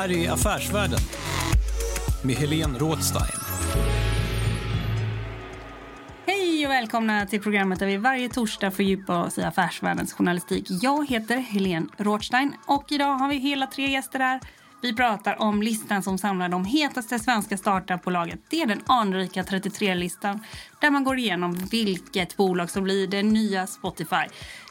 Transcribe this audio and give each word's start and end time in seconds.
Här 0.00 0.12
är 0.12 0.30
Affärsvärlden 0.30 0.98
med 2.22 2.36
Helene 2.36 2.78
Rådstein. 2.78 3.40
Hej 6.26 6.66
och 6.66 6.72
välkomna 6.72 7.26
till 7.26 7.42
programmet 7.42 7.78
där 7.78 7.86
vi 7.86 7.96
varje 7.96 8.28
torsdag 8.28 8.70
fördjupar 8.70 9.22
oss 9.22 9.38
i 9.38 9.42
affärsvärldens 9.42 10.12
journalistik. 10.12 10.66
Jag 10.68 11.08
heter 11.08 11.36
Helene 11.36 11.86
Rådstein 11.96 12.54
och 12.66 12.92
idag 12.92 13.14
har 13.14 13.28
vi 13.28 13.36
hela 13.36 13.66
tre 13.66 13.90
gäster 13.90 14.18
här. 14.18 14.40
Vi 14.82 14.94
pratar 14.94 15.42
om 15.42 15.62
listan 15.62 16.02
som 16.02 16.18
samlar 16.18 16.48
de 16.48 16.64
hetaste 16.64 17.18
svenska 17.18 17.56
startupbolagen. 17.56 18.38
Det 18.48 18.62
är 18.62 18.66
den 18.66 18.82
anrika 18.86 19.42
33-listan 19.42 20.40
där 20.80 20.90
man 20.90 21.04
går 21.04 21.18
igenom 21.18 21.54
vilket 21.54 22.36
bolag 22.36 22.70
som 22.70 22.84
blir 22.84 23.06
det 23.06 23.22
nya 23.22 23.66
Spotify. 23.66 24.24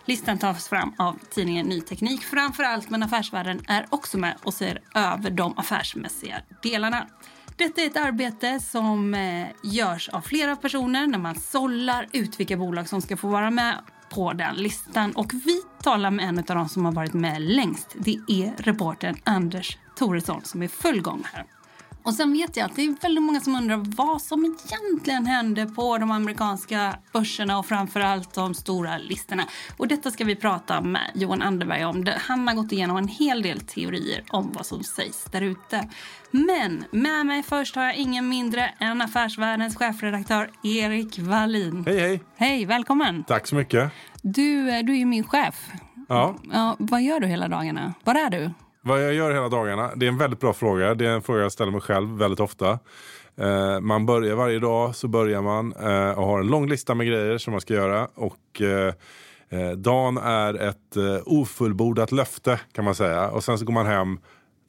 Listan 0.06 0.38
tas 0.38 0.70
fram 0.70 0.94
av 0.98 1.20
tidningen 1.30 1.66
Ny 1.66 1.82
Teknik 1.82 2.24
framför 2.24 2.64
allt, 2.64 2.90
men 2.90 3.04
Affärsvärlden 3.04 3.62
är 3.68 3.86
också 3.90 4.18
med 4.18 4.36
och 4.44 4.54
ser 4.54 4.82
över 4.96 5.30
de 5.30 5.58
affärsmässiga 5.58 6.36
delarna. 6.64 7.08
Detta 7.56 7.82
är 7.82 7.86
ett 7.86 7.98
arbete 7.98 8.60
som 8.60 9.14
eh, 9.14 9.48
görs 9.64 10.10
av 10.10 10.22
flera 10.22 10.56
personer 10.56 11.08
när 11.08 11.20
man 11.20 11.36
sållar 11.36 12.08
ut 12.12 12.40
vilka 12.40 12.58
bolag 12.58 12.90
som 12.90 13.02
ska 13.02 13.18
få 13.18 13.28
vara 13.28 13.52
med 13.52 13.76
på 14.10 14.34
den 14.34 14.56
listan. 14.56 15.12
Och 15.12 15.34
vi 15.34 15.62
talar 15.84 16.12
med 16.12 16.26
en 16.26 16.40
av 16.40 16.44
dem 16.44 16.70
som 16.70 16.86
har 16.86 16.92
varit 16.92 17.14
med 17.14 17.42
längst. 17.42 17.96
Det 18.00 18.18
är 18.28 18.64
reportern 18.64 19.16
Anders 19.24 19.78
Toresson 20.00 20.42
som 20.44 20.64
är 20.64 20.68
full 20.68 21.02
gång 21.02 21.24
här. 21.34 21.46
Och 22.04 22.14
sen 22.14 22.34
vet 22.34 22.58
jag 22.58 22.66
att 22.66 22.76
det 22.76 22.82
är 22.82 23.02
väldigt 23.02 23.24
många 23.24 23.40
som 23.40 23.56
undrar 23.56 23.78
vad 23.78 24.22
som 24.22 24.46
egentligen 24.46 25.26
händer 25.26 25.66
på 25.66 25.98
de 25.98 26.12
amerikanska 26.12 26.96
börserna 27.14 27.60
och 27.60 27.66
framförallt 27.66 28.34
de 28.34 28.54
stora 28.54 28.98
listorna. 28.98 29.44
Och 29.78 29.88
detta 29.88 30.12
ska 30.12 30.26
vi 30.26 30.36
prata 30.36 30.82
med 30.82 31.12
Johan 31.16 31.42
Anderberg 31.42 31.86
om. 31.86 32.08
Han 32.18 32.48
har 32.48 32.56
gått 32.56 32.72
igenom 32.72 32.98
en 32.98 33.08
hel 33.08 33.42
del 33.42 33.60
teorier 33.60 34.24
om 34.30 34.52
vad 34.54 34.66
som 34.66 34.84
sägs 34.84 35.26
där 35.32 35.42
ute. 35.42 35.90
Men 36.32 36.84
med 36.92 37.26
mig 37.26 37.44
först 37.44 37.76
har 37.76 37.84
jag 37.84 37.96
ingen 37.96 38.30
mindre 38.30 38.74
än 38.80 39.02
Affärsvärldens 39.02 39.76
chefredaktör 39.76 40.52
Erik 40.64 41.20
Wallin. 41.20 41.84
Hej, 41.88 42.00
hej. 42.00 42.24
Hej, 42.36 42.66
välkommen. 42.66 43.24
Tack 43.24 43.48
så 43.48 43.56
mycket. 43.56 43.92
Du, 44.22 44.70
eh, 44.70 44.84
du 44.86 44.94
är 44.94 44.98
ju 44.98 45.06
min 45.06 45.24
chef. 45.24 45.72
Ja. 46.08 46.36
Ja, 46.54 46.76
vad 46.80 47.02
gör 47.02 47.20
du 47.20 47.28
hela 47.28 47.48
dagarna? 47.48 47.94
Var 48.04 48.16
är 48.16 48.30
du? 48.30 48.52
Vad 48.90 49.04
jag 49.04 49.14
gör 49.14 49.32
hela 49.32 49.50
dagarna? 49.50 49.92
Det 49.96 50.06
är 50.06 50.08
en 50.08 50.18
väldigt 50.18 50.40
bra 50.40 50.54
fråga. 50.54 50.96
Det 50.96 51.06
är 51.06 51.10
en 51.10 51.22
fråga 51.22 51.42
jag 51.42 51.52
ställer 51.52 51.72
mig 51.72 51.82
själv 51.82 52.18
väldigt 52.18 52.40
ofta. 52.40 52.80
Eh, 53.38 53.80
man 53.80 54.06
börjar 54.06 54.36
varje 54.36 54.60
dag 54.60 54.96
så 54.96 55.08
börjar 55.08 55.42
man 55.42 55.74
eh, 55.74 56.20
och 56.20 56.26
har 56.26 56.40
en 56.40 56.48
lång 56.48 56.70
lista 56.70 56.96
med 56.96 57.08
grejer 57.08 57.38
som 57.38 57.52
man 57.52 57.62
ska 57.62 57.74
göra. 57.74 58.08
Och 58.16 58.62
eh, 58.62 58.94
eh 59.50 59.72
dagen 59.72 60.18
är 60.18 60.54
ett 60.54 60.96
eh, 60.96 61.20
ofullbordat 61.26 62.12
löfte 62.12 62.60
kan 62.74 62.86
man 62.86 62.96
säga. 62.96 63.30
Och 63.30 63.44
sen 63.44 63.58
så 63.58 63.66
går 63.66 63.74
man 63.74 63.86
hem 63.86 64.20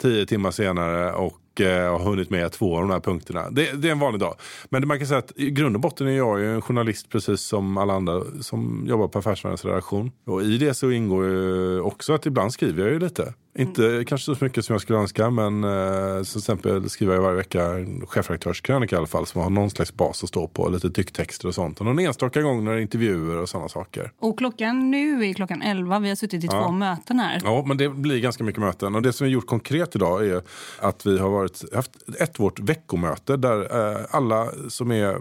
tio 0.02 0.26
timmar 0.26 0.50
senare 0.50 1.12
och 1.12 1.40
och 1.60 1.60
eh, 1.60 1.98
har 1.98 1.98
hunnit 1.98 2.30
med 2.30 2.52
två 2.52 2.76
av 2.76 2.82
de 2.82 2.90
här 2.90 3.00
punkterna. 3.00 3.50
Det, 3.50 3.82
det, 3.82 3.88
är 3.88 3.92
en 3.92 3.98
vanlig 3.98 4.20
dag. 4.20 4.34
Men 4.68 4.88
man 4.88 4.98
kan 4.98 5.06
säga 5.06 5.18
att 5.18 5.32
i 5.36 5.50
grund 5.50 5.76
och 5.76 5.80
botten 5.80 6.06
är 6.06 6.16
jag 6.16 6.40
ju 6.40 6.54
en 6.54 6.62
journalist 6.62 7.08
precis 7.08 7.40
som 7.40 7.76
alla 7.76 7.94
andra 7.94 8.22
som 8.40 8.84
jobbar 8.86 9.08
på 9.08 9.18
Affärsvärldens 9.18 9.64
redaktion. 9.64 10.12
Och 10.26 10.42
i 10.42 10.58
det 10.58 10.74
så 10.74 10.90
ingår 10.90 11.24
ju 11.24 11.80
också 11.80 12.12
att 12.12 12.26
ibland 12.26 12.52
skriver 12.52 12.82
jag 12.82 12.92
ju 12.92 12.98
lite. 12.98 13.34
Inte 13.58 13.86
mm. 13.86 14.04
kanske 14.04 14.34
så 14.34 14.44
mycket 14.44 14.64
som 14.64 14.74
jag 14.74 14.80
skulle 14.80 14.98
önska 14.98 15.30
men 15.30 15.64
eh, 15.64 16.22
till 16.22 16.38
exempel 16.38 16.90
skriver 16.90 17.14
jag 17.14 17.22
varje 17.22 17.36
vecka 17.36 17.64
en 17.64 18.06
chefredaktörskrönika 18.06 18.96
i 18.96 18.98
alla 18.98 19.06
fall 19.06 19.26
som 19.26 19.42
har 19.42 19.50
någon 19.50 19.70
slags 19.70 19.94
bas 19.94 20.22
att 20.22 20.28
stå 20.28 20.48
på. 20.48 20.68
Lite 20.68 20.90
tycktexter 20.90 21.48
och 21.48 21.54
sånt. 21.54 21.80
Och 21.80 21.86
någon 21.86 21.98
enstaka 21.98 22.42
gång 22.42 22.64
när 22.64 22.72
det 22.72 22.78
är 22.78 22.82
intervjuer 22.82 23.36
och 23.36 23.48
sådana 23.48 23.68
saker. 23.68 24.12
Och 24.18 24.38
klockan 24.38 24.90
nu 24.90 25.26
är 25.26 25.34
klockan 25.34 25.62
11. 25.62 25.98
Vi 25.98 26.08
har 26.08 26.16
suttit 26.16 26.44
i 26.44 26.48
ja. 26.50 26.64
två 26.64 26.72
möten 26.72 27.18
här. 27.18 27.40
Ja, 27.44 27.64
men 27.66 27.76
det 27.76 27.88
blir 27.88 28.20
ganska 28.20 28.44
mycket 28.44 28.60
möten. 28.60 28.94
Och 28.94 29.02
det 29.02 29.12
som 29.12 29.24
vi 29.24 29.32
gjort 29.32 29.46
konkret 29.46 29.96
idag 29.96 30.26
är 30.26 30.42
att 30.78 31.06
vi 31.06 31.18
har 31.18 31.30
varit, 31.30 31.74
haft 31.74 31.90
ett 32.20 32.40
vårt 32.40 32.60
veckomöte 32.60 33.36
där 33.36 33.90
eh, 33.90 34.06
alla 34.10 34.48
som 34.68 34.90
är 34.90 35.08
eh, 35.08 35.20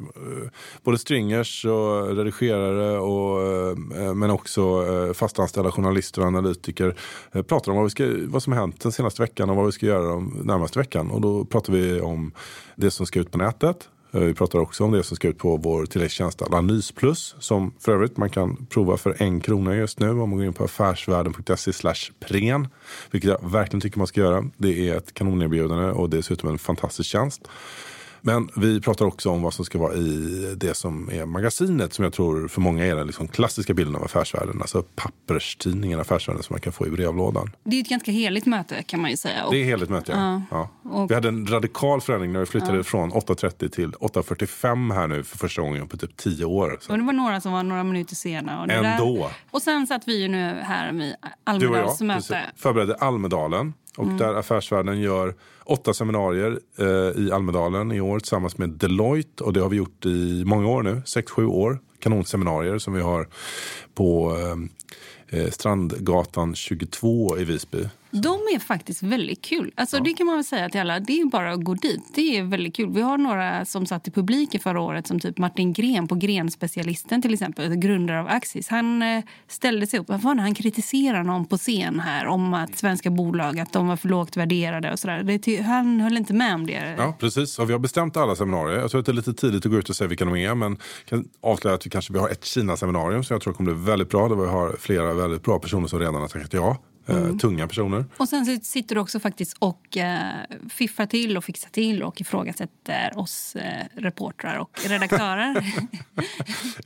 både 0.84 0.98
stringers 0.98 1.66
och 1.66 2.18
redigerare 2.18 3.00
och, 3.00 3.42
eh, 3.98 4.14
men 4.14 4.32
också 4.32 4.62
eh, 4.62 5.14
fastanställda 5.14 5.72
journalister 5.72 6.22
och 6.22 6.28
analytiker 6.28 6.96
eh, 7.32 7.42
pratar 7.42 7.72
om 7.72 7.76
vad 7.78 7.86
vi 7.86 7.90
ska 7.90 8.19
vad 8.28 8.44
som 8.44 8.54
har 8.54 8.60
hänt 8.60 8.82
den 8.82 8.92
senaste 8.92 9.22
veckan 9.22 9.50
och 9.50 9.56
vad 9.56 9.66
vi 9.66 9.72
ska 9.72 9.86
göra 9.86 10.16
den 10.16 10.42
närmaste 10.44 10.80
veckan. 10.80 11.12
Och 11.12 11.22
då 11.22 11.46
pratar 11.46 11.74
vi 11.74 12.02
om 12.02 12.32
det 12.76 12.92
som 12.92 13.06
ska 13.06 13.20
ut 13.20 13.32
på 13.32 13.38
nätet. 13.38 13.90
Eh, 14.12 14.20
vi 14.22 14.34
pratar 14.34 14.60
också 14.60 14.84
om 14.84 14.92
det 14.92 15.04
som 15.04 15.16
ska 15.16 15.28
ut 15.28 15.38
på 15.38 15.58
vår 15.58 15.86
tilläggstjänst 15.86 16.42
Analys 16.42 16.92
Plus 16.92 17.36
som 17.40 17.74
för 17.80 17.92
övrigt 17.92 18.18
man 18.18 18.30
kan 18.30 18.66
prova 18.66 18.98
för 18.98 19.16
en 19.22 19.42
krona 19.42 19.76
just 19.76 20.00
nu 20.00 20.10
om 20.10 20.18
man 20.18 20.32
går 20.32 20.46
in 20.46 20.54
på 20.54 20.64
affärsvärlden.se 20.64 21.74
slash 21.74 22.12
pren. 22.20 22.68
Vilket 23.12 23.30
jag 23.30 23.50
verkligen 23.52 23.82
tycker 23.82 23.98
man 23.98 24.08
ska 24.08 24.22
göra. 24.22 24.46
Det 24.58 24.90
är 24.90 24.98
ett 24.98 25.14
kanonerbjudande 25.14 25.92
och 25.92 26.10
dessutom 26.10 26.50
en 26.50 26.58
fantastisk 26.58 27.10
tjänst. 27.10 27.48
Men 28.22 28.50
vi 28.56 28.82
pratar 28.82 29.06
också 29.06 29.30
om 29.30 29.42
vad 29.42 29.54
som 29.54 29.66
ska 29.66 29.80
vara 29.80 29.94
i 29.94 30.56
det 30.58 30.74
som 30.74 31.10
är 31.12 31.26
magasinet 31.26 31.94
som 31.94 32.04
jag 32.04 32.14
tror 32.14 32.48
för 32.48 32.62
många 32.62 32.86
är 32.86 32.96
den 32.96 33.08
liksom 33.08 33.28
klassiska 33.28 33.74
bilden 33.74 33.96
av 33.96 34.04
affärsvärlden. 34.04 34.62
Alltså 34.62 34.84
papperstidningen 34.96 36.00
Affärsvärlden 36.00 36.44
som 36.44 36.54
man 36.54 36.62
kan 36.62 36.74
få 36.74 36.88
i 36.88 36.90
brevlådan. 36.90 37.52
Det 37.64 37.76
är 37.76 37.82
ett 37.82 37.90
ganska 37.90 38.12
heligt 38.12 38.46
möte 38.46 38.84
kan 38.84 39.02
man 39.02 39.12
ju 39.12 39.18
säga. 39.18 39.50
Det 39.52 39.58
är 39.58 39.66
heligt 39.66 39.90
möte, 39.90 40.12
ja. 40.12 40.42
ja. 40.52 40.70
Och... 40.92 41.12
Vi 41.12 41.16
hade 41.16 41.28
en 41.28 41.48
radikal 41.48 42.02
förändring 42.02 42.34
när 42.34 42.40
vi 42.40 42.46
flyttade 42.46 42.78
ja. 42.78 42.84
från 42.84 43.12
8.30 43.12 43.70
till 43.70 43.92
8.45 43.92 44.94
här 44.94 45.08
nu 45.08 45.24
för 45.24 45.38
första 45.38 45.62
gången 45.62 45.88
på 45.88 45.98
typ 45.98 46.18
tio 46.18 46.46
år. 46.46 46.78
Så. 46.82 46.92
Och 46.92 46.98
det 46.98 47.04
var 47.04 47.14
några 47.14 47.42
som 47.42 47.52
var 47.52 47.64
några 47.64 47.84
minuter 47.84 48.16
sena. 48.16 48.62
Och 48.62 48.70
Ändå. 48.70 49.16
Där... 49.16 49.34
Och 49.52 49.62
sen 49.62 49.88
satt 49.88 50.08
vi 50.08 50.22
ju 50.22 50.28
nu 50.28 50.60
här 50.64 50.92
med 50.92 51.16
Almedalsmöte. 51.44 52.42
Förberedde 52.56 52.96
Almedalen. 52.96 53.74
Och 53.98 54.06
mm. 54.06 54.18
där 54.18 54.34
Affärsvärlden 54.34 55.02
gör 55.02 55.36
åtta 55.64 55.94
seminarier 55.94 56.60
eh, 56.78 57.22
i 57.24 57.32
Almedalen 57.34 57.92
i 57.92 58.02
år 58.02 58.20
tillsammans 58.20 58.58
med 58.58 58.70
Deloitte. 58.70 59.44
Och 59.44 59.54
det 59.54 59.60
har 59.60 59.70
vi 59.70 59.78
gjort 59.78 60.06
i 60.06 60.44
många 60.46 60.68
år 60.68 60.84
nu, 60.84 61.02
sex, 61.06 61.32
sju 61.32 61.46
år. 61.46 61.80
Kanonseminarier 62.00 62.78
som 62.78 62.94
vi 62.94 63.02
har 63.02 63.28
på 63.94 64.38
eh, 64.38 65.40
eh 65.40 65.50
Strandgatan 65.50 66.56
22 66.56 67.38
i 67.38 67.44
Visby. 67.44 67.86
De 68.12 68.34
är 68.56 68.60
faktiskt 68.60 69.04
väldigt 69.04 69.42
kul. 69.42 69.72
Alltså, 69.76 69.98
ja. 69.98 70.04
Det 70.04 70.14
kan 70.14 70.26
man 70.26 70.36
väl 70.36 70.44
säga 70.44 70.70
till 70.70 70.82
alla. 70.82 71.00
Det 71.00 71.22
är 71.22 71.26
bara 71.26 71.52
att 71.52 71.64
gå 71.64 71.74
dit. 71.74 72.04
Det 72.16 72.38
är 72.38 72.44
väldigt 72.44 72.76
kul. 72.76 72.90
Vi 72.90 73.02
har 73.02 73.18
några 73.18 73.66
som 73.66 73.86
satt 73.86 74.08
i 74.08 74.12
publiken 74.12 74.60
förra 74.60 74.82
året 74.82 75.08
som 75.08 75.20
typ 75.20 75.38
Martin 75.38 75.74
Gren 75.74 76.08
på 76.08 76.16
Grenspecialisten 76.16 77.22
till 77.22 77.34
exempel, 77.34 77.76
grundare 77.76 78.20
av 78.20 78.28
Axis. 78.28 78.68
Han 78.68 79.02
eh, 79.02 79.24
ställde 79.48 79.88
sig 79.88 80.00
upp. 80.00 80.08
Fan, 80.08 80.40
han 80.40 80.56
kritiserar 80.56 81.24
någon 81.24 81.46
på 81.46 81.58
scen 81.58 82.00
här 82.00 82.26
om 82.26 82.54
att 82.54 82.78
svenska 82.78 83.10
bolag 83.10 83.60
att 83.60 83.74
de 83.74 83.88
var 83.88 83.96
för 83.96 84.10
lågt 84.10 84.38
värderade 84.38 84.92
och 84.92 85.00
sådär. 85.00 85.64
Han 85.64 86.02
höll 86.02 86.18
inte 86.18 86.34
med 86.34 86.56
om 86.56 86.68
det. 86.68 86.96
Ja, 86.98 87.16
precis. 87.20 87.60
Och 87.60 87.70
vi 87.70 87.74
har 87.74 87.80
bestämt 87.80 88.18
alla 88.18 88.36
seminarier. 88.36 88.80
Jag 88.80 88.92
tror 88.92 89.00
att 89.00 89.06
det 89.06 89.12
är 89.12 89.14
lite 89.14 89.34
tidigt 89.34 89.66
att 89.66 89.72
gå 89.72 89.78
ut 89.78 89.90
och 89.90 89.96
säga 89.96 90.08
vilka 90.08 90.26
de 90.26 90.36
är, 90.36 90.56
men 90.56 90.78
kan 91.06 91.30
avslöja 91.42 91.76
att 91.76 91.86
vi 91.86 91.90
kanske 91.90 92.20
har 92.20 92.30
ett 92.30 92.46
Kina-seminarium 92.46 93.24
som 93.24 93.34
jag 93.34 93.42
tror 93.42 93.54
kommer 93.54 93.74
bli 93.74 93.84
väldigt 93.84 94.10
bra. 94.10 94.30
Där 94.30 94.36
vi 94.36 94.48
har 94.48 94.76
flera 94.80 95.14
väldigt 95.14 95.44
bra 95.44 95.60
personer 95.60 95.88
som 95.88 96.00
redan 96.00 96.16
har 96.16 96.28
tackat 96.28 96.54
ja. 96.54 96.78
Eh, 97.10 97.38
tunga 97.38 97.68
personer. 97.68 98.06
Och 98.18 98.30
sen 98.30 98.60
sitter 98.60 98.96
du 98.96 99.02
också 99.02 99.20
faktiskt 99.20 99.58
och 99.60 99.98
eh, 99.98 100.34
fiffar 100.70 101.06
till 101.06 101.38
och 101.38 101.44
fixar 101.44 101.70
till 101.70 102.04
och 102.04 102.22
ifrågasätter 102.22 103.12
oss 103.16 103.56
eh, 103.56 103.86
reportrar 103.96 104.58
och 104.58 104.80
redaktörer. 104.88 105.74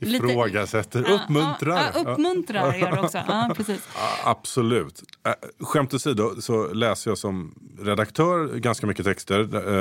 Ifrågasätter, 0.00 1.10
uppmuntrar. 1.10 1.90
Ja, 1.94 2.00
uppmuntrar 2.00 2.74
gör 2.74 2.92
du 2.92 2.98
också. 2.98 3.18
Ja, 3.28 3.52
precis. 3.56 3.88
Absolut. 4.24 5.02
Äh, 5.26 5.32
skämt 5.60 5.94
åsido 5.94 6.40
så 6.40 6.72
läser 6.72 7.10
jag 7.10 7.18
som 7.18 7.54
redaktör 7.80 8.58
ganska 8.58 8.86
mycket 8.86 9.04
texter. 9.04 9.40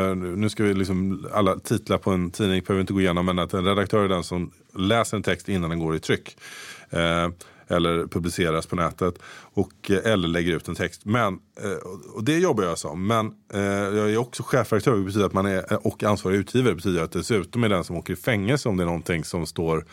Eh, 0.09 0.15
nu 0.15 0.49
ska 0.49 0.63
vi 0.63 0.73
liksom, 0.73 1.27
alla 1.33 1.59
titlar 1.59 1.97
på 1.97 2.11
en 2.11 2.31
tidning 2.31 2.63
behöver 2.63 2.81
inte 2.81 2.93
gå 2.93 3.01
igenom 3.01 3.25
men 3.25 3.39
att 3.39 3.53
en 3.53 3.65
redaktör 3.65 4.03
är 4.03 4.09
den 4.09 4.23
som 4.23 4.51
läser 4.75 5.17
en 5.17 5.23
text 5.23 5.49
innan 5.49 5.69
den 5.69 5.79
går 5.79 5.95
i 5.95 5.99
tryck. 5.99 6.37
Eller 7.67 8.07
publiceras 8.07 8.65
på 8.65 8.75
nätet. 8.75 9.15
Och, 9.53 9.91
eh, 9.91 10.11
eller 10.11 10.27
lägger 10.27 10.55
ut 10.55 10.67
en 10.67 10.75
text. 10.75 11.05
Men, 11.05 11.33
eh, 11.63 11.89
och 12.15 12.23
det 12.23 12.37
jobbar 12.37 12.63
jag 12.63 12.77
som. 12.77 13.07
Men 13.07 13.33
eh, 13.53 13.61
jag 13.97 14.11
är 14.11 14.17
också 14.17 14.43
chefredaktör. 14.43 14.97
Betyder 14.97 15.25
att 15.25 15.33
man 15.33 15.45
är, 15.45 15.87
och 15.87 16.03
ansvarig 16.03 16.37
utgivare. 16.37 16.71
Det 16.71 16.75
betyder 16.75 17.03
att 17.03 17.11
dessutom 17.11 17.63
är 17.63 17.69
den 17.69 17.83
som 17.83 17.95
åker 17.95 18.13
i 18.13 18.15
fängelse 18.15 18.69
om 18.69 18.77
det 18.77 18.83
är 18.83 18.85
någonting 18.85 19.23
som 19.23 19.45
står 19.45 19.85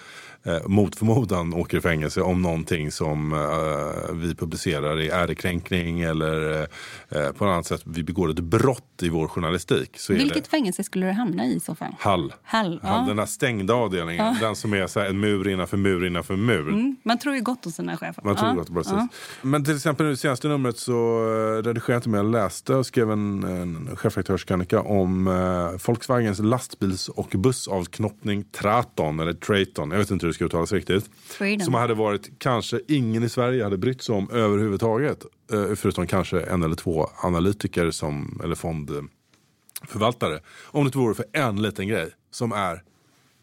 eh, 0.45 0.69
mot 0.69 0.97
förmodan 0.97 1.55
åker 1.55 1.77
i 1.79 1.81
fängelse 1.81 2.21
om 2.23 2.43
någonting 2.43 2.91
som 2.91 3.33
eh, 3.33 4.15
vi 4.15 4.35
publicerar 4.35 5.01
i 5.01 5.09
ärekränkning 5.09 6.01
eller 6.01 6.61
eh, 7.09 7.33
på 7.33 7.45
något 7.45 7.53
annat 7.53 7.67
sätt 7.67 7.83
vi 7.85 8.03
begår 8.03 8.31
ett 8.31 8.41
brott 8.41 9.03
i 9.03 9.09
vår 9.09 9.29
journalistik. 9.29 9.99
Så 9.99 10.13
Vilket 10.13 10.45
det 10.45 10.51
fängelse 10.51 10.85
skulle 10.85 11.07
du 11.07 11.13
hamna 11.13 11.47
i 11.47 11.61
i 11.61 11.61
så 11.61 11.75
fall? 11.75 11.95
Hall. 11.99 12.33
Hall, 12.43 12.81
Hall, 12.83 13.01
ja. 13.01 13.05
Den 13.09 13.17
där 13.17 13.27
stängda 13.27 13.75
avdelningen. 13.75 14.37
Den 14.41 14.57
som 14.57 14.75
är 14.75 14.87
så 14.87 15.01
här, 15.01 15.07
en 15.07 15.21
mur 15.21 15.49
innanför 15.49 15.77
mur 15.77 16.07
innanför 16.07 16.37
mur. 16.37 16.69
Mm, 16.69 16.97
man 17.03 17.19
tror 17.19 17.35
ju 17.35 17.41
gott 17.41 17.67
om 17.67 17.73
sina 17.73 17.97
chefer. 17.97 18.23
Man 18.25 18.37
tror 18.37 18.49
Ja, 18.49 18.55
gott, 18.55 18.75
precis. 18.75 18.93
ja. 18.93 19.09
Men 19.43 19.65
till 19.65 19.77
exempel 19.77 20.07
nu 20.07 20.13
i 20.13 20.17
senaste 20.17 20.49
numret 20.49 20.79
så 20.79 20.93
eh, 20.93 21.63
redigerade 21.63 21.93
jag 21.93 21.99
inte 21.99 22.09
med. 22.09 22.19
Jag 22.19 22.31
läste 22.31 22.75
och 22.75 22.87
skrev 22.87 23.11
en, 23.11 23.45
en 23.45 23.97
chefredaktörskrönika 23.97 24.81
om 24.81 25.27
eh, 25.27 25.87
Volkswagens 25.87 26.39
lastbils 26.39 27.09
och 27.09 27.29
bussavknoppning 27.37 28.45
Traton, 28.45 29.21
eller 29.21 29.33
Traton, 29.33 29.91
jag 29.91 29.99
vet 29.99 30.11
inte 30.11 30.27
hur 30.27 30.30
det 30.31 30.35
ska 30.35 30.44
uttalas 30.44 30.73
riktigt. 30.73 31.11
Freedom. 31.27 31.65
Som 31.65 31.75
hade 31.75 31.94
varit 31.94 32.38
kanske 32.38 32.81
ingen 32.88 33.23
i 33.23 33.29
Sverige 33.29 33.65
hade 33.65 33.79
brytt 33.79 34.03
sig 34.03 34.15
om 34.15 34.31
överhuvudtaget. 34.31 35.25
Eh, 35.53 35.75
förutom 35.75 36.06
kanske 36.06 36.41
en 36.41 36.62
eller 36.62 36.77
två 36.77 37.11
analytiker 37.17 37.91
som, 37.91 38.41
eller 38.44 38.55
fondförvaltare. 38.55 40.41
Om 40.65 40.85
det 40.85 40.88
inte 40.88 40.99
vore 40.99 41.15
för 41.15 41.25
en 41.32 41.62
liten 41.62 41.88
grej 41.88 42.11
som 42.31 42.53
är 42.53 42.82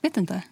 Vet 0.01 0.17
inte. 0.17 0.43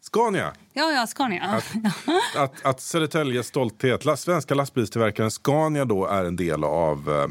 Scania. 0.00 0.52
Ja, 0.72 0.92
ja, 0.92 1.06
Scania. 1.06 1.62
Ja. 1.82 1.90
att, 2.42 2.66
att 2.66 2.80
Södertäljes 2.80 3.46
stolthet, 3.46 4.18
svenska 4.18 4.54
lastbilstillverkaren 4.54 5.30
Scania 5.30 5.84
då 5.84 6.06
är 6.06 6.24
en 6.24 6.36
del 6.36 6.64
av, 6.64 7.10
eh, 7.10 7.26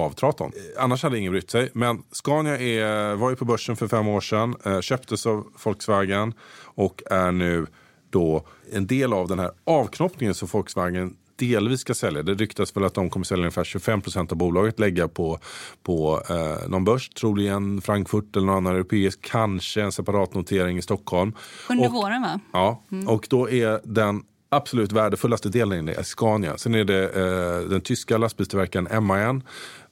av 0.00 0.10
Traton. 0.10 0.52
Annars 0.78 1.02
hade 1.02 1.18
ingen 1.18 1.32
brytt 1.32 1.50
sig. 1.50 1.70
Men 1.74 2.02
Scania 2.12 2.58
är, 2.58 3.14
var 3.14 3.30
ju 3.30 3.36
på 3.36 3.44
börsen 3.44 3.76
för 3.76 3.88
fem 3.88 4.08
år 4.08 4.20
sedan, 4.20 4.56
eh, 4.64 4.80
köptes 4.80 5.26
av 5.26 5.46
Volkswagen 5.64 6.34
och 6.64 7.02
är 7.10 7.32
nu 7.32 7.66
då 8.14 8.46
en 8.72 8.86
del 8.86 9.12
av 9.12 9.28
den 9.28 9.38
här 9.38 9.50
avknoppningen 9.64 10.34
som 10.34 10.48
Volkswagen 10.52 11.16
delvis 11.36 11.80
ska 11.80 11.94
sälja. 11.94 12.22
Det 12.22 12.34
ryktas 12.34 12.76
väl 12.76 12.84
att 12.84 12.94
de 12.94 13.10
kommer 13.10 13.24
sälja 13.24 13.42
ungefär 13.42 13.64
25 13.64 14.00
procent 14.00 14.32
av 14.32 14.38
bolaget, 14.38 14.78
lägga 14.80 15.08
på, 15.08 15.38
på 15.82 16.22
eh, 16.30 16.68
någon 16.68 16.84
börs, 16.84 17.08
troligen 17.08 17.80
Frankfurt 17.80 18.36
eller 18.36 18.46
någon 18.46 18.56
annan 18.56 18.74
europeisk, 18.74 19.18
kanske 19.22 19.82
en 19.82 19.92
separat 19.92 20.34
notering 20.34 20.78
i 20.78 20.82
Stockholm. 20.82 21.32
Under 21.70 21.86
Och- 21.86 21.92
våren, 21.92 22.22
va? 22.22 22.40
Ja, 22.52 22.82
och 23.08 23.26
då 23.30 23.50
är 23.50 23.80
den 23.84 24.22
absolut 24.48 24.92
värdefullaste 24.92 25.48
delen 25.48 25.88
är 25.88 26.02
Scania. 26.02 26.58
Sen 26.58 26.74
är 26.74 26.84
det 26.84 27.02
eh, 27.04 27.68
den 27.70 27.80
tyska 27.80 28.18
lastbilstillverkaren 28.18 29.04
MAN 29.06 29.42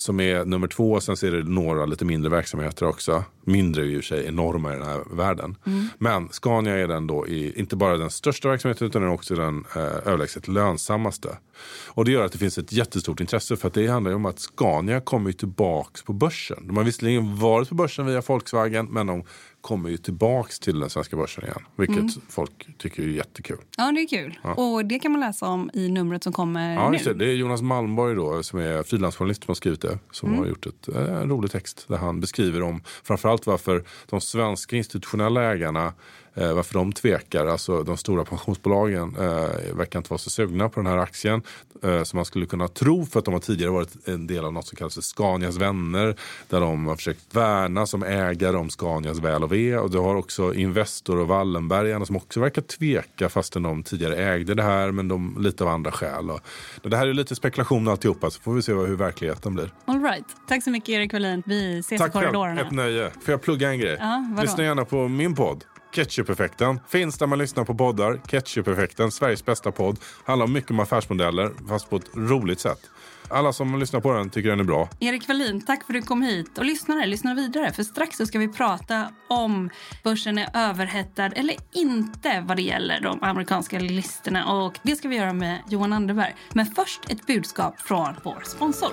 som 0.02 0.20
är 0.20 0.44
nummer 0.44 0.68
två. 0.68 1.00
Sen 1.00 1.16
så 1.16 1.26
är 1.26 1.30
det 1.30 1.42
några 1.42 1.86
lite 1.86 2.04
mindre 2.04 2.30
verksamheter 2.30 2.86
också. 2.88 3.24
Mindre 3.44 3.82
är 3.82 3.86
ju 3.86 3.98
i 3.98 4.02
sig 4.02 4.26
enorma 4.26 4.74
i 4.74 4.76
den 4.76 4.86
här 4.86 5.16
världen. 5.16 5.56
Men 5.98 6.28
Scania 6.32 6.78
är 6.78 6.88
den 6.88 7.06
då 7.06 7.26
i, 7.26 7.60
inte 7.60 7.76
bara 7.76 7.96
den 7.96 8.10
största 8.10 8.48
verksamheten 8.48 8.86
utan 8.86 9.02
den 9.02 9.10
är 9.10 9.14
också 9.14 9.34
den 9.34 9.64
eh, 9.76 9.82
överlägset 9.82 10.48
lönsammaste. 10.48 11.28
Och 11.88 12.04
det 12.04 12.10
gör 12.10 12.24
att 12.24 12.32
det 12.32 12.38
finns 12.38 12.58
ett 12.58 12.72
jättestort 12.72 13.20
intresse 13.20 13.56
för 13.56 13.68
att 13.68 13.74
det 13.74 13.86
handlar 13.86 14.14
om 14.14 14.26
att 14.26 14.38
Scania 14.38 15.00
kommer 15.00 15.26
ju 15.30 15.32
tillbaks 15.32 16.02
på 16.02 16.12
börsen. 16.12 16.66
De 16.66 16.76
har 16.76 16.84
visserligen 16.84 17.36
varit 17.36 17.68
på 17.68 17.74
börsen 17.74 18.06
via 18.06 18.20
Volkswagen 18.20 18.86
men 18.90 19.06
de 19.06 19.24
kommer 19.60 19.88
ju 19.90 19.96
tillbaks 19.96 20.60
till 20.60 20.80
den 20.80 20.90
svenska 20.90 21.16
börsen 21.16 21.44
igen. 21.44 21.62
Vilket 21.76 22.22
folk 22.28 22.78
tycker 22.78 23.02
är 23.02 23.06
jättekul. 23.06 23.58
Ja, 23.76 23.92
det 23.92 24.00
är 24.00 24.08
kul. 24.08 24.38
Och 24.56 24.84
det 24.84 24.98
kan 24.98 25.12
man 25.12 25.20
läsa 25.20 25.46
om 25.46 25.70
i 25.74 25.88
numret 25.88 26.22
som 26.24 26.32
kommer 26.32 26.74
Ja, 26.74 26.90
nu. 26.90 26.98
det. 27.04 27.14
det 27.14 27.24
är 27.24 27.34
Jonas 27.34 27.62
Malmborg 27.62 28.14
då, 28.14 28.42
som 28.42 28.58
är 28.58 28.82
frilansjournalist 28.82 29.44
som 29.44 29.50
har 29.50 29.54
skrivit 29.54 29.80
det. 29.80 29.91
Som 30.10 30.38
har 30.38 30.46
gjort 30.46 30.66
ett, 30.66 30.88
eh, 30.88 31.20
en 31.20 31.28
rolig 31.28 31.50
text 31.50 31.84
där 31.88 31.96
han 31.96 32.20
beskriver 32.20 32.62
om 32.62 32.82
framförallt 33.04 33.46
varför 33.46 33.84
de 34.10 34.20
svenska 34.20 34.76
institutionella 34.76 35.42
ägarna 35.52 35.92
eh, 36.34 36.52
varför 36.54 36.74
de 36.74 36.92
tvekar. 36.92 37.46
Alltså 37.46 37.82
de 37.82 37.96
stora 37.96 38.24
pensionsbolagen 38.24 39.16
eh, 39.18 39.74
verkar 39.76 39.98
inte 39.98 40.10
vara 40.10 40.18
så 40.18 40.30
sugna 40.30 40.68
på 40.68 40.80
den 40.80 40.86
här 40.86 40.98
aktien. 40.98 41.42
Eh, 41.84 42.02
som 42.02 42.16
man 42.16 42.24
skulle 42.24 42.46
kunna 42.46 42.68
tro 42.68 43.06
för 43.06 43.18
att 43.18 43.24
de 43.24 43.34
har 43.34 43.40
tidigare 43.40 43.70
varit 43.72 44.08
en 44.08 44.26
del 44.26 44.44
av 44.44 44.52
något 44.52 44.66
som 44.66 44.76
kallas 44.76 44.94
för 44.94 45.00
Scanias 45.02 45.56
vänner. 45.56 46.16
Där 46.48 46.60
de 46.60 46.86
har 46.86 46.96
försökt 46.96 47.34
värna 47.36 47.86
som 47.86 48.02
ägare 48.02 48.56
om 48.56 48.70
Scanias 48.70 49.18
väl 49.18 49.42
och 49.44 49.52
ve. 49.52 49.76
Och 49.76 49.90
du 49.90 49.98
har 49.98 50.14
också 50.14 50.54
Investor 50.54 51.18
och 51.18 51.28
Wallenbergarna 51.28 52.06
som 52.06 52.16
också 52.16 52.40
verkar 52.40 52.62
tveka 52.62 53.28
fastän 53.28 53.62
de 53.62 53.82
tidigare 53.82 54.16
ägde 54.16 54.54
det 54.54 54.62
här 54.62 54.90
men 54.90 55.08
de 55.08 55.36
lite 55.40 55.64
av 55.64 55.70
andra 55.70 55.92
skäl. 55.92 56.30
Och, 56.30 56.40
och 56.84 56.90
det 56.90 56.96
här 56.96 57.06
är 57.06 57.14
lite 57.14 57.34
spekulation 57.34 57.88
alltihopa 57.88 58.30
så 58.30 58.40
får 58.40 58.54
vi 58.54 58.62
se 58.62 58.72
vad- 58.72 58.88
hur 58.88 58.96
verkligheten 58.96 59.54
blir. 59.54 59.70
All 59.84 60.02
right. 60.02 60.24
Tack 60.48 60.64
så 60.64 60.70
mycket, 60.70 60.88
Erik 60.88 61.12
Wallin. 61.12 61.42
Vi 61.46 61.78
ses 61.78 61.98
Tack 62.00 62.08
i 62.08 62.12
själv, 62.12 62.24
korridorerna. 62.24 62.60
ett 62.60 62.70
nöje. 62.70 63.10
Får 63.10 63.32
jag 63.32 63.42
plugga 63.42 63.70
en 63.70 63.78
grej? 63.78 63.96
Ja, 64.00 64.26
vadå? 64.30 64.42
Lyssna 64.42 64.64
gärna 64.64 64.84
på 64.84 65.08
min 65.08 65.34
podd. 65.34 65.64
Ketchup-effekten. 65.92 66.80
Finns 66.88 67.18
där 67.18 67.26
man 67.26 67.38
lyssnar 67.38 67.64
på 67.64 67.74
poddar. 67.74 68.20
Ketchup-effekten, 68.26 69.10
Sveriges 69.10 69.44
bästa 69.44 69.72
podd. 69.72 69.98
Handlar 70.24 70.46
mycket 70.46 70.70
om 70.70 70.80
affärsmodeller, 70.80 71.50
fast 71.68 71.90
på 71.90 71.96
ett 71.96 72.10
roligt 72.14 72.60
sätt. 72.60 72.90
Alla 73.28 73.52
som 73.52 73.78
lyssnar 73.78 74.00
på 74.00 74.12
den 74.12 74.30
tycker 74.30 74.50
den 74.50 74.60
är 74.60 74.64
bra. 74.64 74.88
Erik 75.00 75.28
Wallin, 75.28 75.64
tack 75.64 75.86
för 75.86 75.94
att 75.94 76.00
du 76.00 76.06
kom 76.06 76.22
hit. 76.22 76.58
Och 76.58 76.64
lyssnare, 76.64 77.06
lyssna 77.06 77.34
vidare. 77.34 77.72
För 77.72 77.82
strax 77.82 78.16
så 78.16 78.26
ska 78.26 78.38
vi 78.38 78.48
prata 78.48 79.08
om 79.28 79.70
börsen 80.04 80.38
är 80.38 80.48
överhettad 80.54 81.26
eller 81.26 81.56
inte 81.72 82.44
vad 82.46 82.56
det 82.56 82.62
gäller 82.62 83.00
de 83.00 83.22
amerikanska 83.22 83.78
listorna. 83.78 84.52
Och 84.52 84.78
det 84.82 84.96
ska 84.96 85.08
vi 85.08 85.16
göra 85.16 85.32
med 85.32 85.62
Johan 85.68 85.92
Anderberg. 85.92 86.34
Men 86.52 86.66
först 86.66 87.10
ett 87.10 87.26
budskap 87.26 87.80
från 87.80 88.14
vår 88.24 88.42
sponsor. 88.44 88.92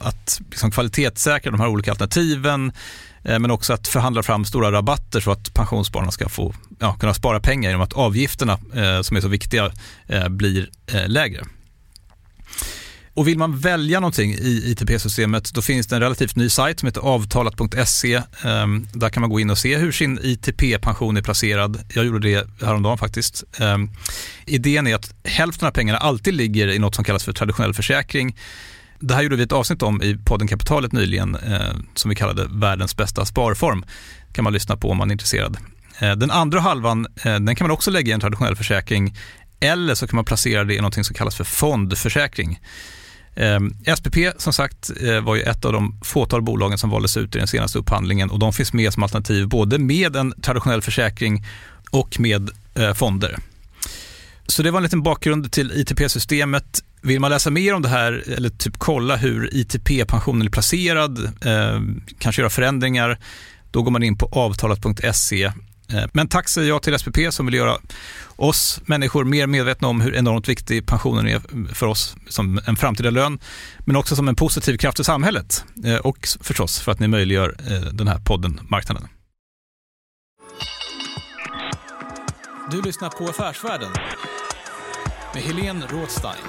att 0.00 0.40
liksom 0.50 0.70
kvalitetssäkra 0.70 1.50
de 1.50 1.60
här 1.60 1.68
olika 1.68 1.90
alternativen 1.90 2.72
eh, 3.24 3.38
men 3.38 3.50
också 3.50 3.72
att 3.72 3.88
förhandla 3.88 4.22
fram 4.22 4.44
stora 4.44 4.72
rabatter 4.72 5.20
så 5.20 5.30
att 5.30 5.54
pensionsspararna 5.54 6.10
ska 6.10 6.28
få, 6.28 6.54
ja, 6.78 6.94
kunna 6.94 7.14
spara 7.14 7.40
pengar 7.40 7.70
genom 7.70 7.82
att 7.82 7.92
avgifterna 7.92 8.52
eh, 8.52 9.02
som 9.02 9.16
är 9.16 9.20
så 9.20 9.28
viktiga 9.28 9.72
eh, 10.06 10.28
blir 10.28 10.70
eh, 10.86 11.08
lägre. 11.08 11.44
Och 13.14 13.28
vill 13.28 13.38
man 13.38 13.58
välja 13.58 14.00
någonting 14.00 14.32
i 14.32 14.62
ITP-systemet 14.66 15.54
då 15.54 15.62
finns 15.62 15.86
det 15.86 15.96
en 15.96 16.02
relativt 16.02 16.36
ny 16.36 16.50
sajt 16.50 16.80
som 16.80 16.86
heter 16.86 17.00
avtalat.se. 17.00 18.22
Ehm, 18.44 18.86
där 18.92 19.08
kan 19.08 19.20
man 19.20 19.30
gå 19.30 19.40
in 19.40 19.50
och 19.50 19.58
se 19.58 19.76
hur 19.76 19.92
sin 19.92 20.18
ITP-pension 20.22 21.16
är 21.16 21.22
placerad. 21.22 21.84
Jag 21.94 22.04
gjorde 22.04 22.28
det 22.28 22.46
häromdagen 22.62 22.98
faktiskt. 22.98 23.44
Ehm, 23.58 23.90
idén 24.46 24.86
är 24.86 24.94
att 24.94 25.14
hälften 25.24 25.68
av 25.68 25.72
pengarna 25.72 25.98
alltid 25.98 26.34
ligger 26.34 26.68
i 26.68 26.78
något 26.78 26.94
som 26.94 27.04
kallas 27.04 27.24
för 27.24 27.32
traditionell 27.32 27.74
försäkring. 27.74 28.36
Det 29.00 29.14
här 29.14 29.22
gjorde 29.22 29.36
vi 29.36 29.42
ett 29.42 29.52
avsnitt 29.52 29.82
om 29.82 30.02
i 30.02 30.18
podden 30.24 30.48
Kapitalet 30.48 30.92
nyligen 30.92 31.34
eh, 31.34 31.74
som 31.94 32.08
vi 32.08 32.14
kallade 32.14 32.46
världens 32.50 32.96
bästa 32.96 33.24
sparform. 33.24 33.84
kan 34.32 34.44
man 34.44 34.52
lyssna 34.52 34.76
på 34.76 34.90
om 34.90 34.96
man 34.96 35.10
är 35.10 35.12
intresserad. 35.12 35.56
Eh, 35.98 36.12
den 36.12 36.30
andra 36.30 36.60
halvan 36.60 37.06
eh, 37.24 37.38
den 37.38 37.54
kan 37.54 37.64
man 37.64 37.70
också 37.70 37.90
lägga 37.90 38.10
i 38.10 38.12
en 38.12 38.20
traditionell 38.20 38.56
försäkring 38.56 39.16
eller 39.60 39.94
så 39.94 40.06
kan 40.06 40.16
man 40.16 40.24
placera 40.24 40.64
det 40.64 40.74
i 40.74 40.80
något 40.80 41.06
som 41.06 41.14
kallas 41.14 41.36
för 41.36 41.44
fondförsäkring. 41.44 42.60
Eh, 43.34 43.60
SPP 43.96 44.16
som 44.36 44.52
sagt 44.52 44.90
eh, 45.02 45.20
var 45.20 45.36
ju 45.36 45.42
ett 45.42 45.64
av 45.64 45.72
de 45.72 46.00
fåtal 46.04 46.42
bolagen 46.42 46.78
som 46.78 46.90
valdes 46.90 47.16
ut 47.16 47.36
i 47.36 47.38
den 47.38 47.48
senaste 47.48 47.78
upphandlingen 47.78 48.30
och 48.30 48.38
de 48.38 48.52
finns 48.52 48.72
med 48.72 48.92
som 48.92 49.02
alternativ 49.02 49.48
både 49.48 49.78
med 49.78 50.16
en 50.16 50.32
traditionell 50.42 50.82
försäkring 50.82 51.44
och 51.90 52.20
med 52.20 52.50
eh, 52.74 52.94
fonder. 52.94 53.38
Så 54.50 54.62
det 54.62 54.70
var 54.70 54.78
en 54.78 54.82
liten 54.82 55.02
bakgrund 55.02 55.52
till 55.52 55.72
ITP-systemet. 55.72 56.84
Vill 57.02 57.20
man 57.20 57.30
läsa 57.30 57.50
mer 57.50 57.74
om 57.74 57.82
det 57.82 57.88
här 57.88 58.24
eller 58.36 58.48
typ 58.48 58.78
kolla 58.78 59.16
hur 59.16 59.54
ITP-pensionen 59.54 60.46
är 60.46 60.50
placerad, 60.50 61.18
eh, 61.24 61.80
kanske 62.18 62.42
göra 62.42 62.50
förändringar, 62.50 63.18
då 63.70 63.82
går 63.82 63.90
man 63.90 64.02
in 64.02 64.18
på 64.18 64.26
avtalat.se. 64.26 65.44
Eh, 65.92 66.04
men 66.12 66.28
tack 66.28 66.48
säger 66.48 66.68
jag 66.68 66.82
till 66.82 66.98
SPP 66.98 67.18
som 67.30 67.46
vill 67.46 67.54
göra 67.54 67.76
oss 68.36 68.80
människor 68.86 69.24
mer 69.24 69.46
medvetna 69.46 69.88
om 69.88 70.00
hur 70.00 70.14
enormt 70.14 70.48
viktig 70.48 70.86
pensionen 70.86 71.28
är 71.28 71.40
för 71.74 71.86
oss 71.86 72.16
som 72.28 72.60
en 72.66 72.76
framtida 72.76 73.10
lön, 73.10 73.38
men 73.78 73.96
också 73.96 74.16
som 74.16 74.28
en 74.28 74.36
positiv 74.36 74.76
kraft 74.76 75.00
i 75.00 75.04
samhället 75.04 75.64
eh, 75.84 75.96
och 75.96 76.28
förstås 76.40 76.80
för 76.80 76.92
att 76.92 77.00
ni 77.00 77.08
möjliggör 77.08 77.56
eh, 77.68 77.80
den 77.80 78.08
här 78.08 78.18
podden 78.18 78.60
Marknaden. 78.68 79.08
Du 82.70 82.82
lyssnar 82.82 83.10
på 83.10 83.28
Affärsvärlden 83.28 83.90
med 85.34 85.42
Helene 85.42 85.86
Rådstein. 85.86 86.42